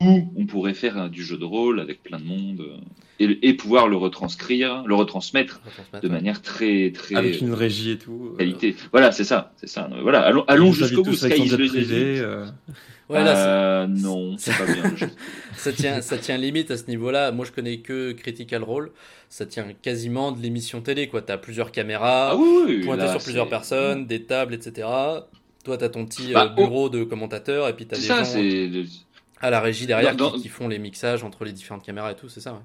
où 0.00 0.32
on 0.36 0.46
pourrait 0.46 0.74
faire 0.74 0.96
euh, 0.98 1.08
du 1.08 1.22
jeu 1.22 1.36
de 1.36 1.44
rôle 1.44 1.78
avec 1.80 2.02
plein 2.02 2.18
de 2.18 2.24
monde 2.24 2.60
euh, 2.60 2.76
et, 3.18 3.48
et 3.48 3.54
pouvoir 3.54 3.86
le 3.88 3.96
retranscrire, 3.96 4.82
le 4.86 4.94
retransmettre 4.94 5.60
Retransmettre, 5.64 6.02
de 6.02 6.08
ouais. 6.08 6.14
manière 6.14 6.40
très 6.42 6.90
très 6.92 7.16
Avec 7.16 7.40
une 7.40 7.52
régie 7.52 7.90
et 7.92 7.98
tout. 7.98 8.30
euh, 8.34 8.38
qualité. 8.38 8.74
Voilà, 8.92 9.12
c'est 9.12 9.24
ça, 9.24 9.52
c'est 9.56 9.68
ça. 9.68 9.90
Voilà, 10.02 10.20
allons, 10.20 10.44
allons 10.48 10.72
jusqu'au 10.72 11.02
bout. 11.02 11.14
Sky 11.14 11.42
is 11.42 11.48
privé. 11.50 11.80
limit. 11.80 12.20
euh, 12.20 12.46
Ouais, 13.10 13.24
là, 13.24 13.82
Euh, 13.82 13.86
non, 13.88 14.36
c'est 14.38 14.56
pas 14.56 14.66
bien. 14.66 14.84
Ça 15.56 15.72
tient, 15.72 16.00
ça 16.00 16.16
tient 16.16 16.38
limite 16.38 16.70
à 16.70 16.76
ce 16.76 16.86
niveau-là. 16.86 17.32
Moi, 17.32 17.44
je 17.44 17.50
connais 17.50 17.78
que 17.78 18.12
Critical 18.12 18.62
Role. 18.62 18.92
Ça 19.28 19.46
tient 19.46 19.66
quasiment 19.82 20.30
de 20.30 20.40
l'émission 20.40 20.80
télé, 20.80 21.08
quoi. 21.08 21.20
T'as 21.20 21.36
plusieurs 21.36 21.72
caméras, 21.72 22.30
Ah 22.30 22.36
oui, 22.36 22.46
oui, 22.66 22.80
pointées 22.84 23.02
là, 23.02 23.10
sur 23.10 23.20
plusieurs 23.22 23.48
personnes, 23.48 24.06
des 24.06 24.22
tables, 24.22 24.54
etc. 24.54 24.86
Toi, 25.64 25.76
t'as 25.76 25.88
ton 25.88 26.06
petit 26.06 26.32
Bah, 26.32 26.52
euh, 26.52 26.54
bureau 26.54 26.88
de 26.88 27.02
commentateur, 27.02 27.68
et 27.68 27.74
puis 27.74 27.84
t'as 27.86 27.96
des 27.96 28.02
ça, 28.02 28.22
gens 28.22 28.24
à 29.40 29.50
la 29.50 29.60
régie 29.60 29.86
derrière 29.86 30.14
Dans- 30.16 30.32
qui, 30.32 30.42
qui 30.42 30.48
font 30.48 30.68
les 30.68 30.78
mixages 30.78 31.24
entre 31.24 31.44
les 31.44 31.52
différentes 31.52 31.84
caméras 31.84 32.12
et 32.12 32.16
tout, 32.16 32.28
c'est 32.28 32.40
ça, 32.40 32.52
ouais. 32.54 32.60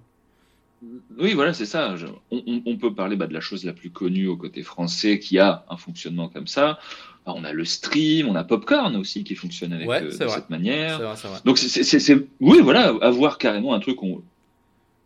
Oui, 1.17 1.33
voilà, 1.33 1.53
c'est 1.53 1.65
ça. 1.65 1.95
Je- 1.95 2.05
on, 2.31 2.77
peut 2.77 2.93
parler 2.93 3.15
bah, 3.15 3.27
de 3.27 3.33
la 3.33 3.39
chose 3.39 3.63
la 3.63 3.73
plus 3.73 3.89
connue 3.89 4.27
au 4.27 4.35
côté 4.37 4.61
français 4.61 5.19
qui 5.19 5.39
a 5.39 5.65
un 5.69 5.77
fonctionnement 5.77 6.27
comme 6.29 6.47
ça. 6.47 6.77
Bah, 7.25 7.33
on 7.35 7.43
a 7.43 7.53
le 7.53 7.65
stream, 7.65 8.27
on 8.27 8.35
a 8.35 8.43
Popcorn 8.43 8.95
aussi 8.95 9.23
qui 9.23 9.35
fonctionne 9.35 9.73
avec 9.73 9.87
Ouais, 9.87 10.03
euh, 10.03 10.11
de 10.11 10.25
vrai. 10.25 10.29
cette 10.35 10.49
manière. 10.49 10.99
Vrai, 10.99 11.15
vrai. 11.15 11.39
Donc 11.45 11.57
c'est, 11.57 12.27
oui, 12.39 12.59
voilà, 12.61 12.89
avoir 13.01 13.37
carrément 13.39 13.73
un 13.73 13.79
truc, 13.79 14.03
on, 14.03 14.21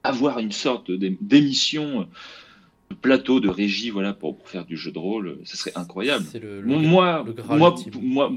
avoir 0.04 0.40
une 0.40 0.52
sorte 0.52 0.92
d'é- 0.92 1.18
d'émission, 1.22 2.08
de 2.90 2.96
plateau, 2.96 3.40
de 3.40 3.48
régie, 3.48 3.90
voilà, 3.92 4.14
pour, 4.14 4.36
pour 4.38 4.50
faire 4.50 4.66
du 4.66 4.76
jeu 4.76 4.92
de 4.92 5.00
rôle, 5.00 5.38
ça 5.46 5.56
serait 5.56 5.74
incroyable. 5.76 6.26
Le, 6.42 6.62
moi, 6.64 7.24
le 7.26 7.58
moi, 7.58 7.76
moi, 8.02 8.32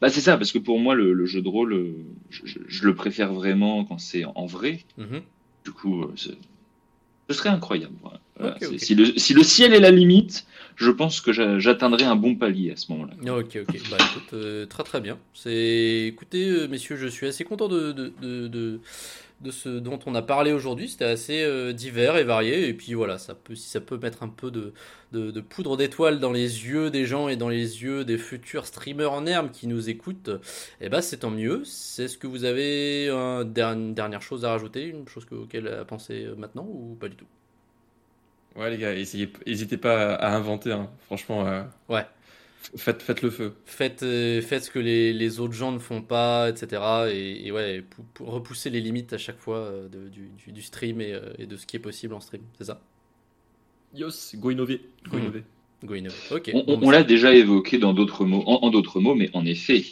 bah 0.00 0.08
c'est 0.10 0.20
ça, 0.20 0.36
parce 0.36 0.52
que 0.52 0.58
pour 0.58 0.78
moi, 0.78 0.94
le, 0.94 1.12
le 1.12 1.26
jeu 1.26 1.42
de 1.42 1.48
rôle, 1.48 1.72
euh, 1.74 1.94
je, 2.30 2.42
je- 2.44 2.58
je 2.66 2.84
le 2.84 2.94
préfère 2.94 3.32
vraiment 3.32 3.84
quand 3.84 3.98
c'est 3.98 4.24
en 4.24 4.46
vrai. 4.46 4.84
Mhm. 4.98 5.22
Du 5.64 5.72
coup, 5.72 6.02
euh, 6.02 6.12
ce 6.16 6.30
serait 7.34 7.48
incroyable. 7.50 7.94
voilà. 8.02 8.20
Le, 8.94 9.18
si 9.18 9.32
le 9.34 9.42
ciel 9.42 9.72
est 9.74 9.80
la 9.80 9.90
limite, 9.90 10.46
je 10.76 10.90
pense 10.90 11.20
que 11.20 11.32
j'a- 11.32 11.58
j'atteindrai 11.58 12.04
un 12.04 12.16
bon 12.16 12.34
palier 12.34 12.72
à 12.72 12.76
ce 12.76 12.92
moment-là. 12.92 13.14
Ok, 13.30 13.58
ok. 13.62 13.80
Bah 13.90 13.96
euh, 14.32 14.66
très 14.66 14.82
très 14.82 15.00
bien. 15.00 15.18
C'est, 15.34 16.06
écoutez, 16.06 16.48
euh, 16.48 16.66
messieurs, 16.68 16.96
je 16.96 17.06
suis 17.06 17.26
assez 17.26 17.44
content 17.44 17.68
de, 17.68 17.92
de, 17.92 18.80
ce 19.50 19.68
dont 19.68 19.98
on 20.06 20.14
a 20.14 20.22
parlé 20.22 20.52
aujourd'hui. 20.52 20.88
C'était 20.88 21.04
assez 21.04 21.42
euh, 21.42 21.72
divers 21.72 22.16
et 22.16 22.24
varié. 22.24 22.68
Et 22.68 22.74
puis 22.74 22.94
voilà, 22.94 23.18
ça 23.18 23.34
peut, 23.34 23.54
si 23.54 23.68
ça 23.68 23.80
peut 23.80 23.98
mettre 23.98 24.22
un 24.22 24.28
peu 24.28 24.50
de, 24.50 24.72
poudre 25.40 25.76
d'étoiles 25.76 26.18
dans 26.18 26.32
les 26.32 26.66
yeux 26.66 26.90
des 26.90 27.06
gens 27.06 27.28
et 27.28 27.36
dans 27.36 27.48
les 27.48 27.82
yeux 27.82 28.04
des 28.04 28.18
futurs 28.18 28.66
streamers 28.66 29.12
en 29.12 29.26
herbe 29.26 29.50
qui 29.52 29.66
nous 29.66 29.88
écoutent, 29.88 30.30
eh 30.80 30.88
ben 30.88 31.00
c'est 31.00 31.18
tant 31.18 31.30
mieux. 31.30 31.62
C'est 31.64 32.08
ce 32.08 32.18
que 32.18 32.26
vous 32.26 32.44
avez 32.44 33.08
une 33.10 33.94
dernière 33.94 34.22
chose 34.22 34.44
à 34.44 34.50
rajouter, 34.50 34.86
une 34.88 35.08
chose 35.08 35.24
que, 35.24 35.34
auquel 35.34 35.68
à 35.68 35.84
penser 35.84 36.26
maintenant 36.36 36.66
ou 36.68 36.96
pas 36.98 37.08
du 37.08 37.16
tout? 37.16 37.26
Ouais, 38.56 38.70
les 38.70 38.78
gars, 38.78 38.94
essayez, 38.94 39.28
n'hésitez 39.46 39.76
pas 39.76 40.14
à, 40.14 40.34
inventer, 40.36 40.70
hein. 40.72 40.88
Franchement, 41.06 41.46
euh, 41.46 41.62
Ouais. 41.88 42.06
faites, 42.76 43.02
faites 43.02 43.22
le 43.22 43.30
feu. 43.30 43.54
Faites, 43.66 44.02
euh, 44.04 44.40
faites 44.42 44.64
ce 44.64 44.70
que 44.70 44.78
les, 44.78 45.12
les 45.12 45.40
autres 45.40 45.54
gens 45.54 45.72
ne 45.72 45.78
font 45.80 46.02
pas, 46.02 46.48
etc. 46.50 46.80
Et, 47.12 47.46
et 47.48 47.52
ouais, 47.52 47.82
pou- 47.82 48.04
pou- 48.14 48.24
repousser 48.26 48.70
les 48.70 48.80
limites 48.80 49.12
à 49.12 49.18
chaque 49.18 49.38
fois 49.38 49.56
euh, 49.58 49.88
de- 49.88 50.08
du, 50.08 50.28
du- 50.44 50.52
du 50.52 50.62
stream 50.62 51.00
et, 51.00 51.12
euh, 51.12 51.32
et 51.38 51.46
de 51.46 51.56
ce 51.56 51.66
qui 51.66 51.76
est 51.76 51.80
possible 51.80 52.14
en 52.14 52.20
stream. 52.20 52.42
C'est 52.58 52.64
ça? 52.64 52.80
Yos, 53.94 54.34
go 54.36 54.50
innover, 54.50 54.80
go 55.08 55.18
innover. 55.18 55.42
Go 55.84 55.94
innover. 55.94 56.16
Ok. 56.30 56.50
On, 56.54 56.64
bon, 56.64 56.78
on- 56.80 56.86
on 56.86 56.90
l'a 56.90 57.02
déjà 57.02 57.34
évoqué 57.34 57.78
dans 57.78 57.92
d'autres 57.92 58.24
mots, 58.24 58.42
en, 58.46 58.64
en 58.66 58.70
d'autres 58.70 59.00
mots, 59.00 59.14
mais 59.16 59.30
en 59.34 59.44
effet, 59.44 59.84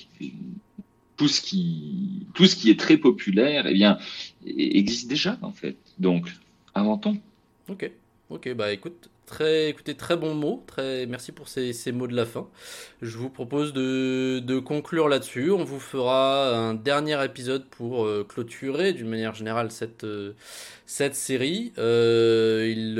tout 1.16 1.28
ce 1.28 1.40
qui, 1.40 2.26
tout 2.34 2.46
ce 2.46 2.56
qui 2.56 2.70
est 2.70 2.78
très 2.78 2.96
populaire, 2.96 3.66
eh 3.66 3.74
bien, 3.74 3.98
e- 4.46 4.50
existe 4.76 5.08
déjà 5.08 5.36
en 5.42 5.50
fait. 5.52 5.76
Donc, 5.98 6.28
inventons. 6.74 7.18
Ok, 7.68 7.90
ok, 8.32 8.54
bah 8.54 8.72
écoute, 8.72 9.10
très, 9.26 9.68
écoutez, 9.70 9.94
très 9.94 10.16
bon 10.16 10.34
mot, 10.34 10.64
très, 10.66 11.06
merci 11.06 11.32
pour 11.32 11.48
ces, 11.48 11.72
ces 11.72 11.92
mots 11.92 12.06
de 12.06 12.14
la 12.14 12.26
fin. 12.26 12.48
Je 13.02 13.16
vous 13.18 13.30
propose 13.30 13.72
de, 13.72 14.40
de 14.40 14.58
conclure 14.58 15.08
là-dessus. 15.08 15.50
On 15.50 15.64
vous 15.64 15.80
fera 15.80 16.54
un 16.56 16.74
dernier 16.74 17.22
épisode 17.24 17.66
pour 17.68 18.04
euh, 18.04 18.24
clôturer 18.28 18.92
d'une 18.92 19.08
manière 19.08 19.34
générale 19.34 19.70
cette, 19.70 20.04
euh, 20.04 20.32
cette 20.86 21.14
série. 21.14 21.72
Euh, 21.78 22.66
il 22.74 22.98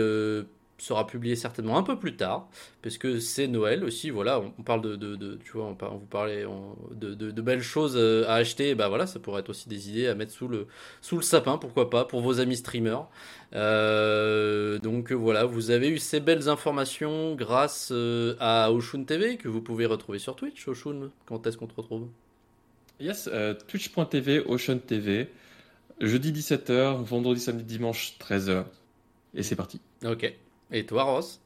sera 0.83 1.07
publié 1.07 1.37
certainement 1.37 1.79
un 1.79 1.83
peu 1.83 1.99
plus 1.99 2.17
tard, 2.17 2.49
parce 2.83 2.99
que 2.99 3.19
c'est 3.21 3.47
Noël 3.49 3.85
aussi. 3.85 4.11
Voilà, 4.11 4.41
on, 4.41 4.53
on 4.59 4.63
parle 4.63 4.83
de, 4.83 4.97
de, 4.97 5.17
de- 5.17 5.39
tu 5.45 5.53
vois, 5.53 5.65
on, 5.67 5.97
vous 5.99 6.07
parlait 6.07 6.45
on- 6.47 6.77
de, 6.95 7.31
belles 7.43 7.63
choses 7.63 7.95
euh, 7.97 8.25
à 8.29 8.35
acheter. 8.35 8.71
Et 8.71 8.75
bah 8.75 8.89
voilà, 8.89 9.07
ça 9.07 9.19
pourrait 9.21 9.41
être 9.41 9.51
aussi 9.51 9.69
des 9.69 9.91
idées 9.91 10.07
à 10.09 10.15
mettre 10.15 10.33
sous 10.33 10.49
le, 10.49 10.67
sous 11.01 11.17
le 11.17 11.23
sapin, 11.23 11.59
pourquoi 11.59 11.91
pas, 11.91 12.05
pour 12.05 12.21
vos 12.21 12.41
amis 12.41 12.57
streamers. 12.57 13.07
Euh, 13.55 14.79
donc 14.79 15.13
voilà, 15.13 15.45
vous 15.45 15.71
avez 15.71 15.89
eu 15.89 15.99
ces 15.99 16.21
belles 16.21 16.49
informations 16.49 17.35
grâce 17.35 17.91
euh, 17.93 18.35
à 18.41 18.73
Oshun 18.73 19.05
TV 19.05 19.37
que 19.37 19.49
vous 19.49 19.61
pouvez 19.63 19.87
retrouver 19.87 20.19
sur 20.19 20.37
Twitch. 20.37 20.67
Oshun, 20.69 21.11
quand 21.27 21.47
est-ce 21.47 21.57
qu'on 21.57 21.67
te 21.67 21.75
retrouve? 21.75 22.09
Yes, 23.01 23.29
euh, 23.33 23.55
twitch.tv, 23.55 24.41
Ocean 24.47 24.79
TV, 24.79 25.29
jeudi 26.01 26.33
17h, 26.33 27.03
vendredi, 27.05 27.41
samedi, 27.41 27.65
dimanche 27.65 28.17
13h. 28.19 28.67
Et 29.35 29.43
c'est 29.43 29.57
parti. 29.57 29.81
Ok. 30.05 30.33
Et 30.73 30.85
toi, 30.85 31.05
Ross? 31.05 31.39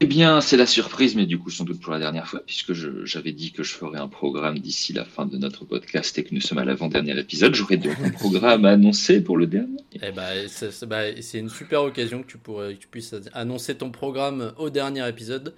Eh 0.00 0.06
bien, 0.06 0.40
c'est 0.40 0.56
la 0.56 0.66
surprise, 0.66 1.16
mais 1.16 1.26
du 1.26 1.38
coup, 1.40 1.50
sans 1.50 1.64
doute 1.64 1.80
pour 1.80 1.92
la 1.92 1.98
dernière 1.98 2.28
fois, 2.28 2.40
puisque 2.46 2.72
je- 2.72 3.04
j'avais 3.04 3.32
dit 3.32 3.50
que 3.50 3.64
je 3.64 3.74
ferais 3.74 3.98
un 3.98 4.06
programme 4.06 4.60
d'ici 4.60 4.92
la 4.92 5.04
fin 5.04 5.26
de 5.26 5.36
notre 5.36 5.64
podcast 5.64 6.16
et 6.18 6.22
que 6.22 6.32
nous 6.32 6.40
sommes 6.40 6.58
à 6.58 6.64
l'avant-dernier 6.64 7.18
épisode. 7.18 7.52
J'aurais 7.56 7.78
donc 7.78 7.96
un 8.04 8.10
programme 8.10 8.64
à 8.64 8.70
annoncer 8.70 9.20
pour 9.20 9.36
le 9.36 9.48
dernier. 9.48 9.76
Eh 10.00 10.12
ben, 10.12 10.46
c'est 10.46 10.86
bah, 10.86 11.20
c'est 11.20 11.40
une 11.40 11.48
super 11.48 11.82
occasion 11.82 12.22
que 12.22 12.28
tu, 12.28 12.38
pourrais, 12.38 12.74
que 12.76 12.78
tu 12.78 12.86
puisses 12.86 13.12
annoncer 13.32 13.74
ton 13.74 13.90
programme 13.90 14.52
au 14.56 14.70
dernier 14.70 15.06
épisode 15.08 15.52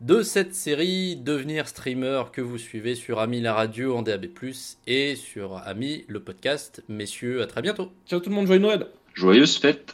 de 0.00 0.22
cette 0.24 0.56
série 0.56 1.14
Devenir 1.14 1.68
streamer 1.68 2.24
que 2.32 2.40
vous 2.40 2.58
suivez 2.58 2.96
sur 2.96 3.20
Ami 3.20 3.40
la 3.40 3.54
radio 3.54 3.94
en 3.96 4.02
DAB+, 4.02 4.26
et 4.88 5.14
sur 5.14 5.58
Ami 5.58 6.04
le 6.08 6.18
podcast. 6.18 6.82
Messieurs, 6.88 7.42
à 7.42 7.46
très 7.46 7.62
bientôt 7.62 7.92
Ciao 8.08 8.18
tout 8.18 8.28
le 8.28 8.34
monde, 8.34 8.46
joyeux 8.48 8.60
Noël 8.60 8.86
Joyeuse 9.14 9.56
fête 9.56 9.92